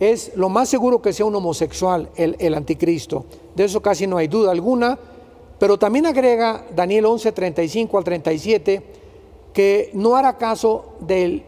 es 0.00 0.32
lo 0.36 0.48
más 0.48 0.68
seguro 0.68 1.02
que 1.02 1.12
sea 1.12 1.26
un 1.26 1.34
homosexual, 1.34 2.08
el, 2.16 2.36
el 2.38 2.54
anticristo. 2.54 3.24
De 3.56 3.64
eso 3.64 3.82
casi 3.82 4.06
no 4.06 4.16
hay 4.16 4.28
duda 4.28 4.52
alguna. 4.52 4.98
Pero 5.58 5.76
también 5.78 6.06
agrega 6.06 6.64
Daniel 6.74 7.06
11, 7.06 7.32
35 7.32 7.98
al 7.98 8.04
37, 8.04 8.82
que 9.52 9.90
no 9.92 10.14
hará 10.14 10.38
caso 10.38 10.84
del, 11.00 11.42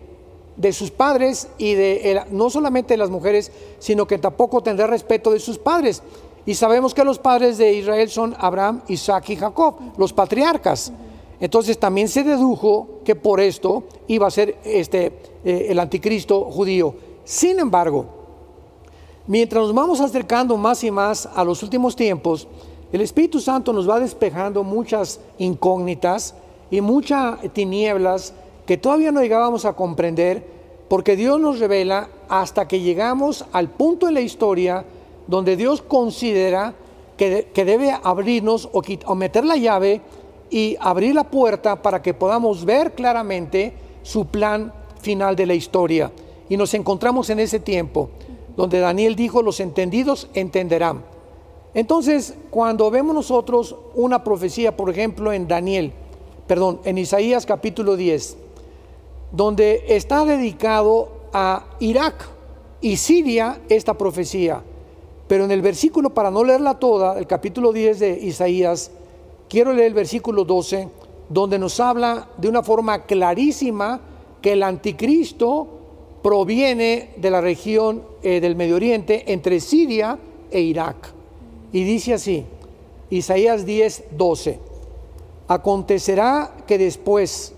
de 0.56 0.72
sus 0.72 0.90
padres 0.90 1.48
y 1.58 1.74
de 1.74 2.22
no 2.30 2.50
solamente 2.50 2.94
de 2.94 2.98
las 2.98 3.10
mujeres, 3.10 3.52
sino 3.78 4.06
que 4.06 4.18
tampoco 4.18 4.62
tendrá 4.62 4.88
respeto 4.88 5.30
de 5.30 5.38
sus 5.38 5.58
padres. 5.58 6.02
Y 6.46 6.54
sabemos 6.54 6.94
que 6.94 7.04
los 7.04 7.18
padres 7.18 7.58
de 7.58 7.72
Israel 7.72 8.08
son 8.08 8.34
Abraham, 8.38 8.82
Isaac 8.88 9.30
y 9.30 9.36
Jacob, 9.36 9.74
los 9.96 10.12
patriarcas. 10.12 10.92
Entonces 11.40 11.78
también 11.78 12.08
se 12.08 12.22
dedujo 12.22 13.00
que 13.04 13.14
por 13.14 13.40
esto 13.40 13.84
iba 14.08 14.26
a 14.26 14.30
ser 14.30 14.58
este, 14.64 15.06
eh, 15.44 15.66
el 15.70 15.78
anticristo 15.78 16.44
judío. 16.44 16.94
Sin 17.24 17.58
embargo, 17.58 18.06
mientras 19.26 19.62
nos 19.62 19.74
vamos 19.74 20.00
acercando 20.00 20.56
más 20.56 20.84
y 20.84 20.90
más 20.90 21.26
a 21.26 21.44
los 21.44 21.62
últimos 21.62 21.96
tiempos, 21.96 22.46
el 22.92 23.00
Espíritu 23.00 23.40
Santo 23.40 23.72
nos 23.72 23.88
va 23.88 24.00
despejando 24.00 24.64
muchas 24.64 25.20
incógnitas 25.38 26.34
y 26.70 26.80
muchas 26.80 27.38
tinieblas 27.52 28.34
que 28.66 28.76
todavía 28.76 29.12
no 29.12 29.22
llegábamos 29.22 29.64
a 29.64 29.74
comprender, 29.74 30.44
porque 30.88 31.16
Dios 31.16 31.40
nos 31.40 31.58
revela 31.58 32.08
hasta 32.28 32.66
que 32.68 32.80
llegamos 32.80 33.44
al 33.52 33.68
punto 33.68 34.08
en 34.08 34.14
la 34.14 34.20
historia 34.20 34.84
donde 35.30 35.56
Dios 35.56 35.80
considera 35.80 36.74
que, 37.16 37.48
que 37.54 37.64
debe 37.64 37.96
abrirnos 38.02 38.68
o, 38.72 38.82
o 39.06 39.14
meter 39.14 39.44
la 39.44 39.56
llave 39.56 40.00
y 40.50 40.76
abrir 40.80 41.14
la 41.14 41.30
puerta 41.30 41.80
para 41.80 42.02
que 42.02 42.12
podamos 42.12 42.64
ver 42.64 42.92
claramente 42.92 43.72
su 44.02 44.26
plan 44.26 44.72
final 45.00 45.36
de 45.36 45.46
la 45.46 45.54
historia. 45.54 46.10
Y 46.48 46.56
nos 46.56 46.74
encontramos 46.74 47.30
en 47.30 47.38
ese 47.38 47.60
tiempo 47.60 48.10
donde 48.56 48.80
Daniel 48.80 49.14
dijo, 49.14 49.40
los 49.40 49.60
entendidos 49.60 50.28
entenderán. 50.34 51.04
Entonces, 51.74 52.34
cuando 52.50 52.90
vemos 52.90 53.14
nosotros 53.14 53.76
una 53.94 54.24
profecía, 54.24 54.76
por 54.76 54.90
ejemplo, 54.90 55.32
en 55.32 55.46
Daniel, 55.46 55.92
perdón, 56.48 56.80
en 56.84 56.98
Isaías 56.98 57.46
capítulo 57.46 57.94
10, 57.94 58.36
donde 59.30 59.84
está 59.86 60.24
dedicado 60.24 61.08
a 61.32 61.66
Irak 61.78 62.28
y 62.80 62.96
Siria 62.96 63.60
esta 63.68 63.94
profecía, 63.94 64.64
pero 65.30 65.44
en 65.44 65.52
el 65.52 65.62
versículo, 65.62 66.10
para 66.10 66.32
no 66.32 66.42
leerla 66.42 66.80
toda, 66.80 67.16
el 67.16 67.28
capítulo 67.28 67.72
10 67.72 68.00
de 68.00 68.18
Isaías, 68.20 68.90
quiero 69.48 69.72
leer 69.72 69.86
el 69.86 69.94
versículo 69.94 70.44
12, 70.44 70.88
donde 71.28 71.56
nos 71.56 71.78
habla 71.78 72.30
de 72.36 72.48
una 72.48 72.64
forma 72.64 73.04
clarísima 73.04 74.00
que 74.42 74.54
el 74.54 74.64
anticristo 74.64 75.68
proviene 76.20 77.10
de 77.16 77.30
la 77.30 77.40
región 77.40 78.02
eh, 78.24 78.40
del 78.40 78.56
Medio 78.56 78.74
Oriente 78.74 79.32
entre 79.32 79.60
Siria 79.60 80.18
e 80.50 80.62
Irak. 80.62 81.12
Y 81.70 81.84
dice 81.84 82.14
así, 82.14 82.44
Isaías 83.10 83.64
10, 83.64 84.06
12, 84.18 84.58
acontecerá 85.46 86.56
que 86.66 86.76
después 86.76 87.52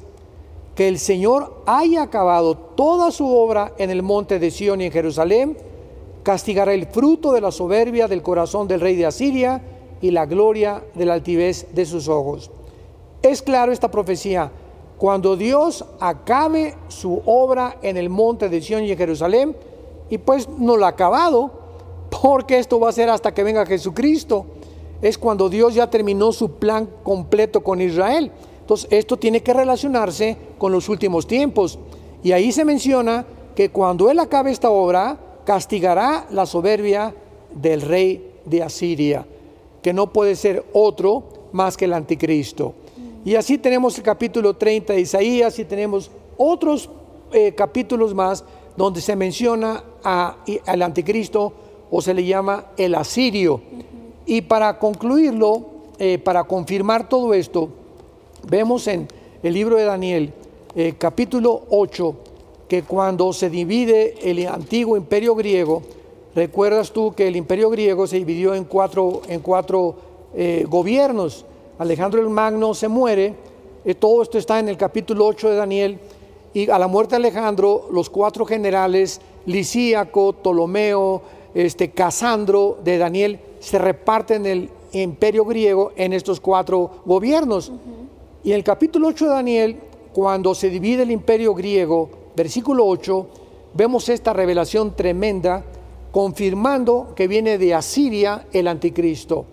que 0.74 0.88
el 0.88 0.98
Señor 0.98 1.62
haya 1.64 2.02
acabado 2.02 2.54
toda 2.54 3.10
su 3.10 3.34
obra 3.34 3.72
en 3.78 3.88
el 3.88 4.02
monte 4.02 4.38
de 4.38 4.50
Sión 4.50 4.82
y 4.82 4.84
en 4.84 4.92
Jerusalén, 4.92 5.71
castigará 6.22 6.72
el 6.74 6.86
fruto 6.86 7.32
de 7.32 7.40
la 7.40 7.50
soberbia 7.50 8.08
del 8.08 8.22
corazón 8.22 8.68
del 8.68 8.80
rey 8.80 8.96
de 8.96 9.06
Asiria 9.06 9.60
y 10.00 10.10
la 10.10 10.26
gloria 10.26 10.82
de 10.94 11.06
la 11.06 11.14
altivez 11.14 11.66
de 11.74 11.86
sus 11.86 12.08
ojos. 12.08 12.50
Es 13.22 13.42
claro 13.42 13.72
esta 13.72 13.90
profecía, 13.90 14.50
cuando 14.98 15.36
Dios 15.36 15.84
acabe 16.00 16.76
su 16.88 17.22
obra 17.24 17.78
en 17.82 17.96
el 17.96 18.08
monte 18.08 18.48
de 18.48 18.60
Sión 18.60 18.84
y 18.84 18.92
en 18.92 18.98
Jerusalén, 18.98 19.56
y 20.10 20.18
pues 20.18 20.48
no 20.48 20.76
lo 20.76 20.84
ha 20.84 20.90
acabado, 20.90 21.50
porque 22.20 22.58
esto 22.58 22.78
va 22.78 22.90
a 22.90 22.92
ser 22.92 23.08
hasta 23.08 23.32
que 23.32 23.42
venga 23.42 23.64
Jesucristo. 23.66 24.44
Es 25.00 25.18
cuando 25.18 25.48
Dios 25.48 25.74
ya 25.74 25.88
terminó 25.88 26.30
su 26.30 26.52
plan 26.52 26.88
completo 27.02 27.62
con 27.62 27.80
Israel. 27.80 28.30
Entonces, 28.60 28.86
esto 28.92 29.16
tiene 29.16 29.42
que 29.42 29.54
relacionarse 29.54 30.36
con 30.58 30.70
los 30.70 30.88
últimos 30.88 31.26
tiempos. 31.26 31.78
Y 32.22 32.32
ahí 32.32 32.52
se 32.52 32.64
menciona 32.64 33.24
que 33.56 33.70
cuando 33.70 34.10
Él 34.10 34.18
acabe 34.20 34.52
esta 34.52 34.70
obra, 34.70 35.18
castigará 35.44 36.26
la 36.30 36.46
soberbia 36.46 37.14
del 37.54 37.82
rey 37.82 38.32
de 38.44 38.62
Asiria, 38.62 39.26
que 39.82 39.92
no 39.92 40.12
puede 40.12 40.36
ser 40.36 40.64
otro 40.72 41.24
más 41.52 41.76
que 41.76 41.84
el 41.84 41.92
anticristo. 41.92 42.74
Y 43.24 43.34
así 43.36 43.58
tenemos 43.58 43.96
el 43.98 44.04
capítulo 44.04 44.54
30 44.54 44.94
de 44.94 45.00
Isaías 45.00 45.58
y 45.58 45.64
tenemos 45.64 46.10
otros 46.36 46.90
eh, 47.32 47.52
capítulos 47.54 48.14
más 48.14 48.44
donde 48.76 49.00
se 49.00 49.14
menciona 49.14 49.84
a, 50.02 50.38
al 50.66 50.82
anticristo 50.82 51.52
o 51.90 52.00
se 52.00 52.14
le 52.14 52.24
llama 52.24 52.66
el 52.76 52.94
asirio. 52.94 53.60
Y 54.26 54.42
para 54.42 54.78
concluirlo, 54.78 55.66
eh, 55.98 56.18
para 56.18 56.44
confirmar 56.44 57.08
todo 57.08 57.34
esto, 57.34 57.68
vemos 58.48 58.86
en 58.86 59.08
el 59.42 59.54
libro 59.54 59.76
de 59.76 59.84
Daniel, 59.84 60.32
eh, 60.74 60.94
capítulo 60.98 61.64
8, 61.70 62.16
que 62.72 62.84
cuando 62.84 63.34
se 63.34 63.50
divide 63.50 64.14
el 64.22 64.48
antiguo 64.48 64.96
imperio 64.96 65.34
griego, 65.34 65.82
recuerdas 66.34 66.90
tú 66.90 67.12
que 67.12 67.28
el 67.28 67.36
imperio 67.36 67.68
griego 67.68 68.06
se 68.06 68.16
dividió 68.16 68.54
en 68.54 68.64
cuatro, 68.64 69.20
en 69.28 69.40
cuatro 69.40 69.94
eh, 70.34 70.64
gobiernos. 70.66 71.44
Alejandro 71.78 72.22
el 72.22 72.30
Magno 72.30 72.72
se 72.72 72.88
muere, 72.88 73.34
todo 73.98 74.22
esto 74.22 74.38
está 74.38 74.58
en 74.58 74.70
el 74.70 74.78
capítulo 74.78 75.26
8 75.26 75.50
de 75.50 75.56
Daniel, 75.56 75.98
y 76.54 76.70
a 76.70 76.78
la 76.78 76.86
muerte 76.86 77.10
de 77.10 77.16
Alejandro, 77.16 77.88
los 77.92 78.08
cuatro 78.08 78.46
generales, 78.46 79.20
Lisíaco, 79.44 80.32
Ptolomeo, 80.32 81.20
este, 81.52 81.90
Casandro 81.90 82.78
de 82.82 82.96
Daniel, 82.96 83.38
se 83.60 83.76
reparten 83.76 84.46
el 84.46 84.70
imperio 84.92 85.44
griego 85.44 85.92
en 85.94 86.14
estos 86.14 86.40
cuatro 86.40 87.02
gobiernos. 87.04 87.70
Y 88.42 88.52
en 88.52 88.56
el 88.56 88.64
capítulo 88.64 89.08
8 89.08 89.26
de 89.26 89.30
Daniel, 89.30 89.76
cuando 90.14 90.54
se 90.54 90.70
divide 90.70 91.02
el 91.02 91.10
imperio 91.10 91.52
griego, 91.54 92.21
versículo 92.36 92.86
8, 92.86 93.28
vemos 93.74 94.08
esta 94.08 94.32
revelación 94.32 94.94
tremenda 94.94 95.64
confirmando 96.10 97.12
que 97.16 97.26
viene 97.26 97.58
de 97.58 97.74
Asiria 97.74 98.46
el 98.52 98.68
anticristo. 98.68 99.46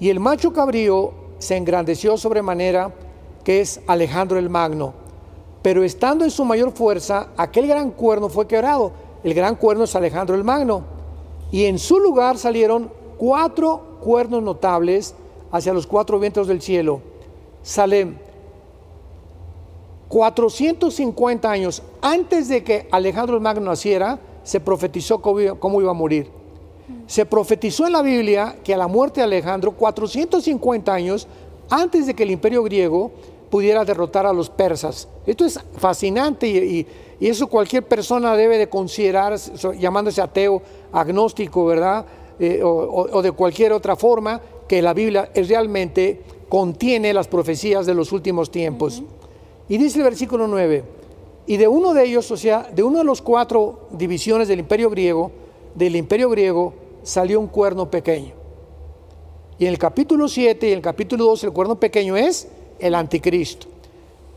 Y 0.00 0.10
el 0.10 0.20
macho 0.20 0.52
cabrío 0.52 1.12
se 1.38 1.56
engrandeció 1.56 2.16
sobremanera, 2.16 2.92
que 3.44 3.60
es 3.60 3.80
Alejandro 3.86 4.38
el 4.38 4.50
Magno. 4.50 4.92
Pero 5.62 5.84
estando 5.84 6.24
en 6.24 6.30
su 6.30 6.44
mayor 6.44 6.72
fuerza, 6.72 7.28
aquel 7.36 7.66
gran 7.66 7.90
cuerno 7.92 8.28
fue 8.28 8.46
quebrado. 8.46 8.92
El 9.24 9.34
gran 9.34 9.56
cuerno 9.56 9.84
es 9.84 9.94
Alejandro 9.96 10.36
el 10.36 10.44
Magno. 10.44 10.82
Y 11.50 11.64
en 11.64 11.78
su 11.78 11.98
lugar 11.98 12.38
salieron 12.38 12.90
cuatro 13.16 13.98
cuernos 14.00 14.42
notables 14.42 15.14
hacia 15.50 15.72
los 15.72 15.86
cuatro 15.86 16.18
vientos 16.18 16.46
del 16.46 16.60
cielo. 16.60 17.00
Salem. 17.62 18.27
450 20.08 21.50
años 21.50 21.82
antes 22.00 22.48
de 22.48 22.64
que 22.64 22.88
Alejandro 22.90 23.36
el 23.36 23.42
Magno 23.42 23.70
naciera, 23.70 24.18
se 24.42 24.60
profetizó 24.60 25.20
cómo 25.20 25.80
iba 25.80 25.90
a 25.90 25.94
morir. 25.94 26.30
Se 27.06 27.26
profetizó 27.26 27.86
en 27.86 27.92
la 27.92 28.02
Biblia 28.02 28.56
que 28.64 28.74
a 28.74 28.78
la 28.78 28.86
muerte 28.86 29.20
de 29.20 29.24
Alejandro, 29.24 29.72
450 29.72 30.92
años 30.92 31.26
antes 31.70 32.06
de 32.06 32.14
que 32.14 32.22
el 32.22 32.30
imperio 32.30 32.62
griego 32.62 33.10
pudiera 33.50 33.84
derrotar 33.84 34.26
a 34.26 34.32
los 34.32 34.50
persas. 34.50 35.08
Esto 35.26 35.44
es 35.44 35.60
fascinante 35.76 36.46
y, 36.48 36.86
eso 37.20 37.48
cualquier 37.48 37.82
persona 37.82 38.36
debe 38.36 38.58
de 38.58 38.68
considerar, 38.68 39.36
llamándose 39.76 40.20
ateo, 40.20 40.62
agnóstico, 40.92 41.66
¿verdad? 41.66 42.06
Eh, 42.38 42.60
o, 42.62 43.20
de 43.20 43.32
cualquier 43.32 43.72
otra 43.72 43.96
forma, 43.96 44.40
que 44.68 44.80
la 44.80 44.94
Biblia 44.94 45.28
realmente 45.34 46.22
contiene 46.48 47.12
las 47.12 47.26
profecías 47.26 47.86
de 47.86 47.94
los 47.94 48.12
últimos 48.12 48.52
tiempos. 48.52 49.02
Y 49.68 49.76
dice 49.78 49.98
el 49.98 50.04
versículo 50.04 50.46
9, 50.48 50.84
y 51.46 51.56
de 51.56 51.66
uno 51.66 51.94
de 51.94 52.04
ellos, 52.04 52.30
o 52.30 52.36
sea, 52.36 52.68
de 52.74 52.82
uno 52.82 52.98
de 52.98 53.04
los 53.04 53.22
cuatro 53.22 53.88
divisiones 53.90 54.48
del 54.48 54.60
imperio 54.60 54.90
griego, 54.90 55.30
del 55.74 55.96
imperio 55.96 56.28
griego, 56.28 56.74
salió 57.02 57.40
un 57.40 57.46
cuerno 57.46 57.90
pequeño. 57.90 58.34
Y 59.58 59.64
en 59.64 59.72
el 59.72 59.78
capítulo 59.78 60.28
7 60.28 60.68
y 60.68 60.72
en 60.72 60.76
el 60.76 60.82
capítulo 60.82 61.24
2 61.24 61.44
el 61.44 61.52
cuerno 61.52 61.80
pequeño 61.80 62.16
es 62.16 62.48
el 62.78 62.94
anticristo. 62.94 63.66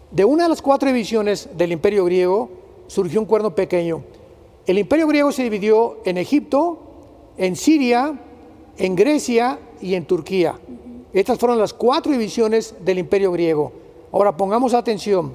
De 0.09 0.25
una 0.25 0.43
de 0.43 0.49
las 0.49 0.61
cuatro 0.61 0.87
divisiones 0.87 1.49
del 1.55 1.73
imperio 1.73 2.05
griego 2.05 2.49
surgió 2.87 3.19
un 3.19 3.25
cuerno 3.25 3.53
pequeño. 3.53 4.03
El 4.65 4.77
imperio 4.77 5.07
griego 5.07 5.31
se 5.31 5.43
dividió 5.43 5.97
en 6.05 6.17
Egipto, 6.17 6.79
en 7.37 7.55
Siria, 7.55 8.19
en 8.77 8.95
Grecia 8.95 9.59
y 9.81 9.95
en 9.95 10.05
Turquía. 10.05 10.59
Estas 11.13 11.37
fueron 11.37 11.59
las 11.59 11.73
cuatro 11.73 12.11
divisiones 12.11 12.73
del 12.83 12.99
imperio 12.99 13.31
griego. 13.31 13.80
Ahora 14.11 14.35
pongamos 14.35 14.73
atención. 14.73 15.33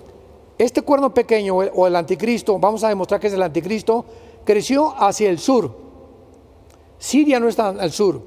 Este 0.59 0.83
cuerno 0.83 1.13
pequeño 1.13 1.57
o 1.57 1.87
el 1.87 1.97
anticristo, 1.97 2.59
vamos 2.59 2.83
a 2.85 2.89
demostrar 2.89 3.21
que 3.21 3.27
es 3.27 3.33
el 3.33 3.43
anticristo, 3.43 4.05
creció 4.45 4.95
hacia 4.97 5.29
el 5.29 5.39
sur. 5.39 5.71
Siria 6.99 7.39
no 7.41 7.49
está 7.49 7.69
al 7.69 7.93
sur. 7.93 8.21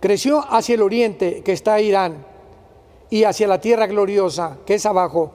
Creció 0.00 0.40
hacia 0.40 0.74
el 0.74 0.82
oriente, 0.82 1.42
que 1.42 1.52
está 1.52 1.80
Irán 1.80 2.24
y 3.10 3.24
hacia 3.24 3.46
la 3.46 3.60
tierra 3.60 3.86
gloriosa, 3.86 4.58
que 4.64 4.74
es 4.74 4.86
abajo, 4.86 5.30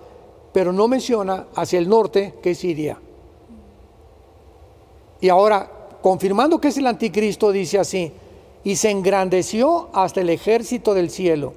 pero 0.51 0.73
no 0.73 0.87
menciona 0.87 1.47
hacia 1.55 1.79
el 1.79 1.87
norte, 1.87 2.33
que 2.41 2.51
es 2.51 2.57
Siria. 2.57 2.99
Y 5.21 5.29
ahora, 5.29 5.69
confirmando 6.01 6.59
que 6.59 6.69
es 6.69 6.77
el 6.77 6.87
anticristo, 6.87 7.51
dice 7.51 7.79
así, 7.79 8.11
y 8.63 8.75
se 8.75 8.89
engrandeció 8.89 9.89
hasta 9.93 10.21
el 10.21 10.29
ejército 10.29 10.93
del 10.93 11.09
cielo. 11.09 11.53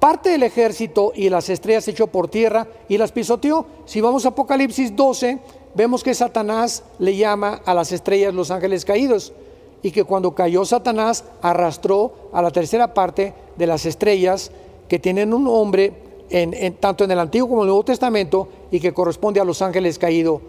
Parte 0.00 0.30
del 0.30 0.42
ejército 0.42 1.12
y 1.14 1.28
las 1.28 1.50
estrellas 1.50 1.86
echó 1.86 2.06
por 2.06 2.28
tierra 2.28 2.66
y 2.88 2.96
las 2.96 3.12
pisoteó. 3.12 3.66
Si 3.84 4.00
vamos 4.00 4.24
a 4.24 4.30
Apocalipsis 4.30 4.96
12, 4.96 5.38
vemos 5.74 6.02
que 6.02 6.14
Satanás 6.14 6.82
le 6.98 7.14
llama 7.16 7.60
a 7.66 7.74
las 7.74 7.92
estrellas 7.92 8.32
los 8.32 8.50
ángeles 8.50 8.86
caídos 8.86 9.34
y 9.82 9.90
que 9.90 10.04
cuando 10.04 10.34
cayó 10.34 10.64
Satanás 10.64 11.24
arrastró 11.42 12.30
a 12.32 12.40
la 12.40 12.50
tercera 12.50 12.94
parte 12.94 13.34
de 13.56 13.66
las 13.66 13.84
estrellas 13.84 14.50
que 14.88 14.98
tienen 14.98 15.34
un 15.34 15.44
nombre 15.44 15.92
tanto 16.80 17.04
en 17.04 17.10
el 17.10 17.18
Antiguo 17.18 17.48
como 17.48 17.60
en 17.62 17.66
el 17.66 17.68
Nuevo 17.68 17.84
Testamento 17.84 18.48
y 18.70 18.80
que 18.80 18.94
corresponde 18.94 19.38
a 19.38 19.44
los 19.44 19.60
ángeles 19.60 19.98
caídos. 19.98 20.40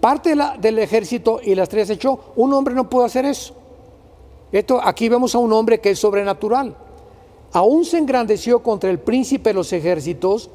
Parte 0.00 0.36
del 0.60 0.78
ejército 0.78 1.40
y 1.42 1.56
las 1.56 1.68
tres 1.68 1.90
echó, 1.90 2.32
un 2.36 2.52
hombre 2.52 2.74
no 2.74 2.88
puede 2.88 3.06
hacer 3.06 3.24
eso. 3.24 3.54
Esto, 4.52 4.80
aquí 4.82 5.08
vemos 5.08 5.34
a 5.34 5.38
un 5.38 5.52
hombre 5.52 5.80
que 5.80 5.90
es 5.90 5.98
sobrenatural. 5.98 6.76
Aún 7.52 7.84
se 7.84 7.98
engrandeció 7.98 8.62
contra 8.62 8.90
el 8.90 8.98
príncipe 8.98 9.50
de 9.50 9.54
los 9.54 9.72
ejércitos 9.72 10.50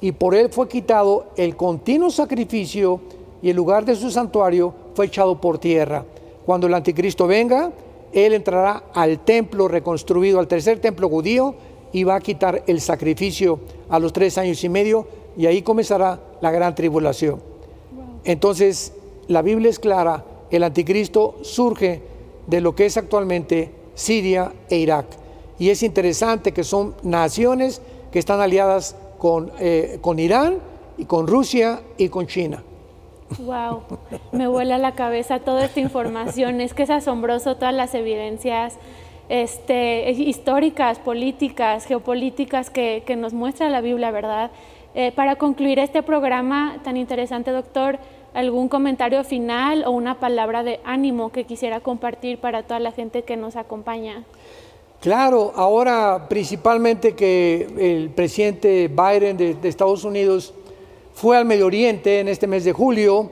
y 0.00 0.12
por 0.12 0.34
él 0.34 0.50
fue 0.50 0.68
quitado 0.68 1.26
el 1.36 1.56
continuo 1.56 2.10
sacrificio 2.10 3.00
y 3.42 3.50
el 3.50 3.56
lugar 3.56 3.84
de 3.84 3.96
su 3.96 4.10
santuario 4.10 4.72
fue 4.94 5.06
echado 5.06 5.40
por 5.40 5.58
tierra. 5.58 6.04
Cuando 6.44 6.66
el 6.66 6.74
anticristo 6.74 7.26
venga, 7.26 7.72
él 8.12 8.34
entrará 8.34 8.84
al 8.94 9.18
templo 9.20 9.68
reconstruido, 9.68 10.38
al 10.38 10.48
tercer 10.48 10.78
templo 10.78 11.08
judío, 11.08 11.54
y 11.92 12.04
va 12.04 12.16
a 12.16 12.20
quitar 12.20 12.62
el 12.66 12.80
sacrificio 12.80 13.60
a 13.88 13.98
los 13.98 14.12
tres 14.12 14.38
años 14.38 14.62
y 14.64 14.68
medio 14.68 15.06
y 15.36 15.46
ahí 15.46 15.62
comenzará 15.62 16.20
la 16.40 16.50
gran 16.50 16.74
tribulación. 16.74 17.40
Entonces, 18.24 18.92
la 19.28 19.42
Biblia 19.42 19.70
es 19.70 19.78
clara, 19.78 20.24
el 20.50 20.62
anticristo 20.62 21.36
surge 21.42 22.02
de 22.46 22.60
lo 22.60 22.74
que 22.74 22.86
es 22.86 22.96
actualmente 22.96 23.70
Siria 23.94 24.52
e 24.68 24.76
Irak. 24.78 25.06
Y 25.58 25.70
es 25.70 25.82
interesante 25.82 26.52
que 26.52 26.64
son 26.64 26.94
naciones 27.02 27.80
que 28.10 28.18
están 28.18 28.40
aliadas 28.40 28.96
con, 29.18 29.50
eh, 29.58 29.98
con 30.00 30.18
Irán 30.18 30.58
y 30.98 31.04
con 31.04 31.26
Rusia 31.26 31.80
y 31.96 32.08
con 32.08 32.26
China. 32.26 32.62
Wow, 33.38 33.82
me 34.32 34.46
vuela 34.46 34.78
la 34.78 34.92
cabeza 34.92 35.40
toda 35.40 35.64
esta 35.64 35.80
información. 35.80 36.60
Es 36.60 36.74
que 36.74 36.84
es 36.84 36.90
asombroso 36.90 37.56
todas 37.56 37.74
las 37.74 37.94
evidencias 37.94 38.78
este, 39.28 40.10
históricas, 40.12 40.98
políticas, 40.98 41.86
geopolíticas 41.86 42.70
que, 42.70 43.02
nos 43.18 43.32
muestra 43.32 43.68
la 43.68 43.80
Biblia, 43.80 44.10
¿verdad? 44.10 44.50
Eh, 44.94 45.12
para 45.12 45.36
concluir 45.36 45.78
este 45.78 46.02
programa 46.02 46.78
tan 46.84 46.96
interesante, 46.96 47.50
doctor, 47.50 47.98
¿algún 48.34 48.68
comentario 48.68 49.24
final 49.24 49.84
o 49.84 49.90
una 49.90 50.20
palabra 50.20 50.62
de 50.62 50.80
ánimo 50.84 51.32
que 51.32 51.44
quisiera 51.44 51.80
compartir 51.80 52.38
para 52.38 52.62
toda 52.62 52.80
la 52.80 52.92
gente 52.92 53.22
que 53.22 53.36
nos 53.36 53.56
acompaña? 53.56 54.24
Claro, 55.00 55.52
ahora 55.54 56.26
principalmente 56.28 57.14
que 57.14 57.68
el 57.78 58.10
presidente 58.10 58.88
Biden 58.88 59.36
de, 59.36 59.56
Estados 59.62 60.04
Unidos 60.04 60.54
fue 61.14 61.36
al 61.36 61.44
Medio 61.44 61.66
Oriente 61.66 62.20
en 62.20 62.28
este 62.28 62.46
mes 62.46 62.64
de 62.64 62.72
julio, 62.72 63.30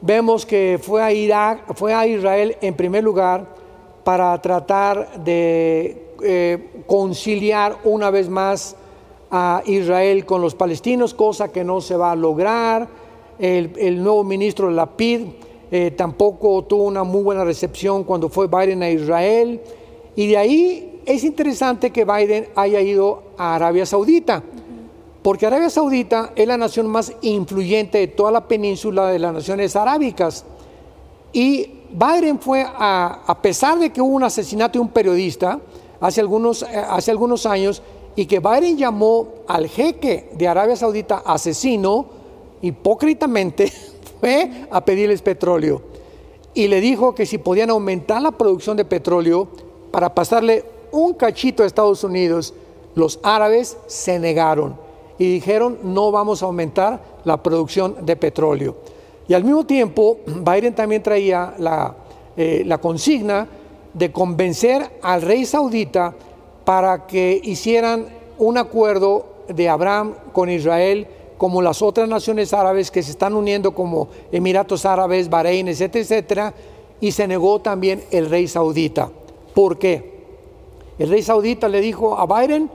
vemos 0.00 0.46
que 0.46 0.78
fue 0.80 1.02
a 1.02 1.12
Irak, 1.12 1.74
fue 1.74 1.94
a 1.94 2.06
Israel 2.06 2.56
en 2.60 2.74
primer 2.74 3.02
lugar, 3.02 3.46
para 4.04 4.40
tratar 4.40 5.24
de 5.24 6.08
eh, 6.22 6.82
conciliar 6.86 7.76
una 7.84 8.10
vez 8.10 8.28
más 8.28 8.76
a 9.30 9.62
Israel 9.66 10.24
con 10.24 10.40
los 10.40 10.54
palestinos, 10.54 11.14
cosa 11.14 11.52
que 11.52 11.64
no 11.64 11.80
se 11.80 11.96
va 11.96 12.12
a 12.12 12.16
lograr. 12.16 12.88
El, 13.38 14.02
nuevo 14.02 14.24
ministro 14.24 14.70
Lapid 14.70 15.22
eh, 15.70 15.92
tampoco 15.92 16.64
tuvo 16.64 16.84
una 16.84 17.04
muy 17.04 17.22
buena 17.22 17.44
recepción 17.44 18.04
cuando 18.04 18.28
fue 18.28 18.48
Biden 18.48 18.82
a 18.82 18.90
Israel. 18.90 19.60
Y 20.16 20.26
de 20.26 20.36
ahí 20.36 20.97
es 21.08 21.24
interesante 21.24 21.90
que 21.90 22.04
Biden 22.04 22.48
haya 22.54 22.82
ido 22.82 23.22
a 23.38 23.54
Arabia 23.54 23.86
Saudita, 23.86 24.42
porque 25.22 25.46
Arabia 25.46 25.70
Saudita 25.70 26.32
es 26.36 26.46
la 26.46 26.58
nación 26.58 26.86
más 26.86 27.14
influyente 27.22 27.96
de 27.96 28.08
toda 28.08 28.30
la 28.30 28.46
península 28.46 29.06
de 29.06 29.18
las 29.18 29.32
naciones 29.32 29.74
arábicas. 29.74 30.44
Y 31.32 31.78
Biden 31.90 32.38
fue, 32.38 32.62
a, 32.62 33.22
a 33.26 33.40
pesar 33.40 33.78
de 33.78 33.88
que 33.88 34.02
hubo 34.02 34.14
un 34.14 34.22
asesinato 34.22 34.74
de 34.74 34.80
un 34.80 34.90
periodista 34.90 35.58
hace 35.98 36.20
algunos, 36.20 36.62
eh, 36.62 36.66
hace 36.76 37.10
algunos 37.10 37.46
años, 37.46 37.82
y 38.14 38.26
que 38.26 38.40
Biden 38.40 38.76
llamó 38.76 39.28
al 39.48 39.66
jeque 39.66 40.28
de 40.34 40.46
Arabia 40.46 40.76
Saudita 40.76 41.22
asesino, 41.24 42.04
hipócritamente 42.60 43.72
fue 44.20 44.66
a 44.70 44.84
pedirles 44.84 45.22
petróleo. 45.22 45.80
Y 46.52 46.68
le 46.68 46.82
dijo 46.82 47.14
que 47.14 47.24
si 47.24 47.38
podían 47.38 47.70
aumentar 47.70 48.20
la 48.20 48.32
producción 48.32 48.76
de 48.76 48.84
petróleo 48.84 49.48
para 49.90 50.14
pasarle 50.14 50.76
un 50.98 51.14
cachito 51.14 51.62
a 51.62 51.66
Estados 51.66 52.04
Unidos, 52.04 52.54
los 52.94 53.20
árabes 53.22 53.76
se 53.86 54.18
negaron 54.18 54.76
y 55.18 55.32
dijeron 55.32 55.78
no 55.82 56.10
vamos 56.10 56.42
a 56.42 56.46
aumentar 56.46 57.00
la 57.24 57.42
producción 57.42 57.96
de 58.04 58.16
petróleo. 58.16 58.76
Y 59.28 59.34
al 59.34 59.44
mismo 59.44 59.66
tiempo, 59.66 60.18
Biden 60.26 60.74
también 60.74 61.02
traía 61.02 61.54
eh, 62.36 62.62
la, 62.64 62.78
consigna 62.78 63.46
de 63.92 64.10
convencer 64.10 64.98
al 65.02 65.22
rey 65.22 65.44
saudita 65.44 66.14
para 66.64 67.06
que 67.06 67.38
hicieran 67.44 68.06
un 68.38 68.56
acuerdo 68.56 69.26
de 69.48 69.68
Abraham 69.68 70.14
con 70.32 70.48
Israel 70.48 71.06
como 71.36 71.62
las 71.62 71.82
otras 71.82 72.08
naciones 72.08 72.52
árabes 72.52 72.90
que 72.90 73.02
se 73.02 73.10
están 73.10 73.34
uniendo 73.34 73.72
como 73.72 74.08
Emiratos 74.32 74.84
Árabes, 74.84 75.28
Bahrein, 75.28 75.68
etcétera, 75.68 76.02
etcétera, 76.02 76.54
y 77.00 77.12
se 77.12 77.28
negó 77.28 77.60
también 77.60 78.02
el 78.10 78.28
rey 78.28 78.48
saudita. 78.48 79.10
¿Por 79.54 79.78
qué? 79.78 80.17
El 80.98 81.10
rey 81.10 81.22
saudita 81.22 81.68
le 81.68 81.80
dijo 81.80 82.18
a 82.18 82.26
Biden, 82.26 82.70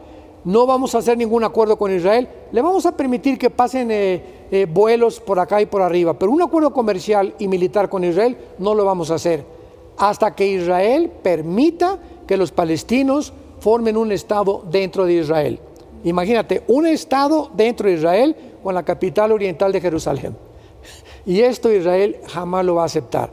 no 0.45 0.65
vamos 0.65 0.95
a 0.95 0.99
hacer 0.99 1.17
ningún 1.17 1.43
acuerdo 1.43 1.77
con 1.77 1.95
Israel, 1.95 2.27
le 2.51 2.61
vamos 2.61 2.85
a 2.85 2.95
permitir 2.95 3.37
que 3.37 3.49
pasen 3.49 3.89
eh, 3.91 4.23
eh, 4.51 4.67
vuelos 4.69 5.19
por 5.19 5.39
acá 5.39 5.61
y 5.61 5.65
por 5.65 5.81
arriba, 5.81 6.13
pero 6.13 6.31
un 6.31 6.41
acuerdo 6.41 6.73
comercial 6.73 7.33
y 7.39 7.47
militar 7.47 7.89
con 7.89 8.03
Israel 8.03 8.37
no 8.59 8.75
lo 8.75 8.85
vamos 8.85 9.11
a 9.11 9.15
hacer 9.15 9.45
hasta 9.97 10.35
que 10.35 10.47
Israel 10.47 11.11
permita 11.21 11.99
que 12.27 12.37
los 12.37 12.51
palestinos 12.51 13.33
formen 13.59 13.97
un 13.97 14.11
Estado 14.11 14.63
dentro 14.69 15.05
de 15.05 15.13
Israel. 15.13 15.59
Imagínate, 16.03 16.63
un 16.67 16.85
Estado 16.85 17.49
dentro 17.53 17.87
de 17.87 17.95
Israel 17.95 18.35
con 18.61 18.73
la 18.73 18.83
capital 18.83 19.31
oriental 19.31 19.71
de 19.71 19.81
Jerusalén. 19.81 20.35
Y 21.25 21.39
esto 21.39 21.71
Israel 21.71 22.17
jamás 22.27 22.65
lo 22.65 22.75
va 22.75 22.83
a 22.83 22.87
aceptar. 22.87 23.29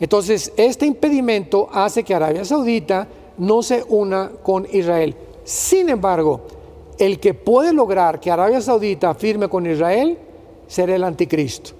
Entonces, 0.00 0.52
este 0.56 0.86
impedimento 0.86 1.68
hace 1.70 2.02
que 2.02 2.14
Arabia 2.14 2.44
Saudita 2.44 3.06
no 3.38 3.62
se 3.62 3.84
una 3.88 4.30
con 4.42 4.66
Israel. 4.70 5.14
Sin 5.44 5.88
embargo, 5.88 6.42
el 6.98 7.18
que 7.18 7.34
puede 7.34 7.72
lograr 7.72 8.20
que 8.20 8.30
Arabia 8.30 8.60
Saudita 8.60 9.14
firme 9.14 9.48
con 9.48 9.66
Israel 9.66 10.18
será 10.66 10.94
el 10.94 11.04
anticristo. 11.04 11.70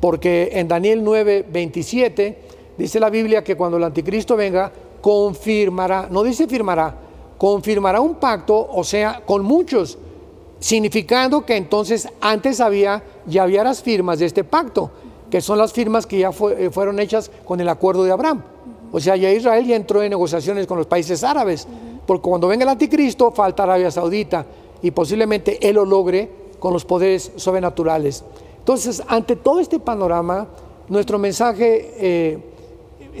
Porque 0.00 0.50
en 0.52 0.68
Daniel 0.68 1.02
9, 1.02 1.46
27 1.50 2.38
dice 2.76 3.00
la 3.00 3.10
Biblia 3.10 3.42
que 3.42 3.56
cuando 3.56 3.76
el 3.76 3.84
anticristo 3.84 4.36
venga, 4.36 4.70
confirmará, 5.00 6.08
no 6.10 6.22
dice 6.22 6.46
firmará, 6.46 6.94
confirmará 7.38 8.00
un 8.00 8.14
pacto, 8.16 8.68
o 8.70 8.84
sea, 8.84 9.22
con 9.24 9.44
muchos, 9.44 9.98
significando 10.58 11.44
que 11.44 11.56
entonces 11.56 12.08
antes 12.20 12.60
había, 12.60 13.02
ya 13.26 13.42
había 13.42 13.64
las 13.64 13.82
firmas 13.82 14.18
de 14.18 14.26
este 14.26 14.44
pacto, 14.44 14.90
que 15.30 15.40
son 15.40 15.58
las 15.58 15.72
firmas 15.72 16.06
que 16.06 16.18
ya 16.18 16.30
eh, 16.30 16.70
fueron 16.70 17.00
hechas 17.00 17.30
con 17.44 17.60
el 17.60 17.68
acuerdo 17.68 18.04
de 18.04 18.12
Abraham. 18.12 18.42
O 18.94 19.00
sea, 19.00 19.16
ya 19.16 19.28
Israel 19.32 19.66
ya 19.66 19.74
entró 19.74 20.04
en 20.04 20.10
negociaciones 20.10 20.68
con 20.68 20.78
los 20.78 20.86
países 20.86 21.24
árabes, 21.24 21.66
porque 22.06 22.28
cuando 22.28 22.46
venga 22.46 22.62
el 22.62 22.68
anticristo 22.68 23.32
falta 23.32 23.64
Arabia 23.64 23.90
Saudita 23.90 24.46
y 24.82 24.92
posiblemente 24.92 25.58
él 25.68 25.74
lo 25.74 25.84
logre 25.84 26.30
con 26.60 26.72
los 26.72 26.84
poderes 26.84 27.32
sobrenaturales. 27.34 28.22
Entonces, 28.56 29.02
ante 29.08 29.34
todo 29.34 29.58
este 29.58 29.80
panorama, 29.80 30.46
nuestro 30.88 31.18
mensaje 31.18 31.92
eh, 31.98 32.38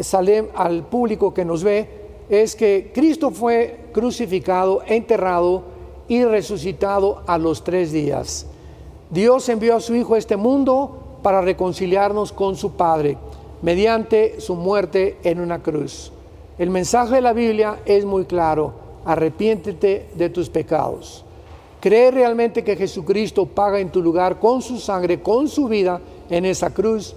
sale 0.00 0.48
al 0.54 0.84
público 0.86 1.34
que 1.34 1.44
nos 1.44 1.64
ve 1.64 1.88
es 2.28 2.54
que 2.54 2.92
Cristo 2.94 3.32
fue 3.32 3.86
crucificado, 3.92 4.80
enterrado 4.86 5.64
y 6.06 6.22
resucitado 6.22 7.24
a 7.26 7.36
los 7.36 7.64
tres 7.64 7.90
días. 7.90 8.46
Dios 9.10 9.48
envió 9.48 9.74
a 9.74 9.80
su 9.80 9.96
Hijo 9.96 10.14
a 10.14 10.18
este 10.18 10.36
mundo 10.36 11.18
para 11.20 11.40
reconciliarnos 11.40 12.30
con 12.30 12.54
su 12.54 12.74
Padre 12.74 13.18
mediante 13.64 14.42
su 14.42 14.56
muerte 14.56 15.16
en 15.24 15.40
una 15.40 15.62
cruz. 15.62 16.12
El 16.58 16.68
mensaje 16.68 17.14
de 17.14 17.20
la 17.22 17.32
Biblia 17.32 17.80
es 17.86 18.04
muy 18.04 18.26
claro, 18.26 18.74
arrepiéntete 19.06 20.10
de 20.14 20.28
tus 20.28 20.50
pecados. 20.50 21.24
Cree 21.80 22.10
realmente 22.10 22.62
que 22.62 22.76
Jesucristo 22.76 23.46
paga 23.46 23.80
en 23.80 23.88
tu 23.88 24.02
lugar 24.02 24.38
con 24.38 24.60
su 24.60 24.76
sangre, 24.76 25.22
con 25.22 25.48
su 25.48 25.66
vida 25.66 25.98
en 26.28 26.44
esa 26.44 26.74
cruz 26.74 27.16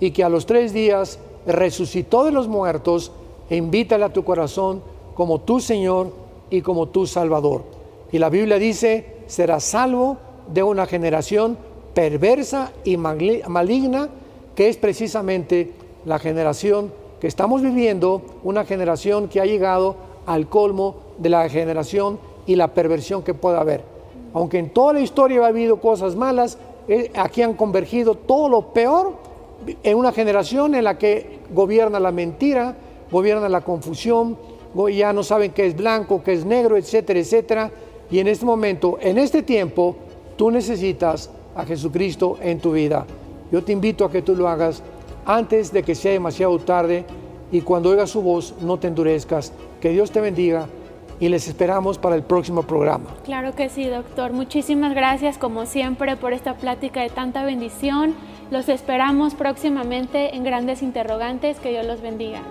y 0.00 0.10
que 0.10 0.24
a 0.24 0.28
los 0.28 0.46
tres 0.46 0.72
días 0.72 1.20
resucitó 1.46 2.24
de 2.24 2.32
los 2.32 2.48
muertos 2.48 3.12
e 3.48 3.54
invítale 3.54 4.04
a 4.04 4.12
tu 4.12 4.24
corazón 4.24 4.82
como 5.14 5.42
tu 5.42 5.60
Señor 5.60 6.12
y 6.50 6.60
como 6.60 6.88
tu 6.88 7.06
Salvador. 7.06 7.62
Y 8.10 8.18
la 8.18 8.30
Biblia 8.30 8.58
dice, 8.58 9.18
serás 9.28 9.62
salvo 9.62 10.16
de 10.52 10.64
una 10.64 10.86
generación 10.86 11.56
perversa 11.94 12.72
y 12.82 12.96
maligna 12.96 14.08
que 14.56 14.68
es 14.68 14.76
precisamente 14.76 15.83
la 16.04 16.18
generación 16.18 16.92
que 17.20 17.26
estamos 17.26 17.62
viviendo, 17.62 18.22
una 18.42 18.64
generación 18.64 19.28
que 19.28 19.40
ha 19.40 19.46
llegado 19.46 19.96
al 20.26 20.48
colmo 20.48 20.96
de 21.18 21.30
la 21.30 21.48
generación 21.48 22.18
y 22.46 22.56
la 22.56 22.68
perversión 22.68 23.22
que 23.22 23.34
pueda 23.34 23.60
haber. 23.60 23.82
Aunque 24.32 24.58
en 24.58 24.70
toda 24.70 24.94
la 24.94 25.00
historia 25.00 25.42
ha 25.42 25.46
habido 25.46 25.80
cosas 25.80 26.16
malas, 26.16 26.58
eh, 26.88 27.10
aquí 27.14 27.42
han 27.42 27.54
convergido 27.54 28.14
todo 28.14 28.48
lo 28.48 28.72
peor 28.72 29.12
en 29.82 29.96
una 29.96 30.12
generación 30.12 30.74
en 30.74 30.84
la 30.84 30.98
que 30.98 31.40
gobierna 31.54 32.00
la 32.00 32.12
mentira, 32.12 32.76
gobierna 33.10 33.48
la 33.48 33.62
confusión, 33.62 34.36
ya 34.92 35.12
no 35.12 35.22
saben 35.22 35.52
qué 35.52 35.66
es 35.66 35.76
blanco, 35.76 36.22
qué 36.22 36.32
es 36.32 36.44
negro, 36.44 36.76
etcétera, 36.76 37.20
etcétera. 37.20 37.70
Y 38.10 38.18
en 38.18 38.28
este 38.28 38.44
momento, 38.44 38.98
en 39.00 39.18
este 39.18 39.42
tiempo, 39.42 39.96
tú 40.36 40.50
necesitas 40.50 41.30
a 41.54 41.64
Jesucristo 41.64 42.36
en 42.42 42.58
tu 42.58 42.72
vida. 42.72 43.06
Yo 43.52 43.62
te 43.62 43.72
invito 43.72 44.04
a 44.04 44.10
que 44.10 44.22
tú 44.22 44.34
lo 44.34 44.48
hagas 44.48 44.82
antes 45.26 45.72
de 45.72 45.82
que 45.82 45.94
sea 45.94 46.12
demasiado 46.12 46.58
tarde 46.58 47.04
y 47.52 47.60
cuando 47.60 47.90
oigas 47.90 48.10
su 48.10 48.22
voz 48.22 48.54
no 48.60 48.78
te 48.78 48.88
endurezcas. 48.88 49.52
Que 49.80 49.90
Dios 49.90 50.10
te 50.10 50.20
bendiga 50.20 50.66
y 51.20 51.28
les 51.28 51.46
esperamos 51.48 51.98
para 51.98 52.16
el 52.16 52.22
próximo 52.22 52.62
programa. 52.62 53.06
Claro 53.24 53.54
que 53.54 53.68
sí, 53.68 53.86
doctor. 53.86 54.32
Muchísimas 54.32 54.94
gracias 54.94 55.38
como 55.38 55.66
siempre 55.66 56.16
por 56.16 56.32
esta 56.32 56.54
plática 56.54 57.02
de 57.02 57.10
tanta 57.10 57.44
bendición. 57.44 58.14
Los 58.50 58.68
esperamos 58.68 59.34
próximamente 59.34 60.34
en 60.34 60.44
Grandes 60.44 60.82
Interrogantes. 60.82 61.58
Que 61.60 61.70
Dios 61.70 61.86
los 61.86 62.00
bendiga. 62.00 62.42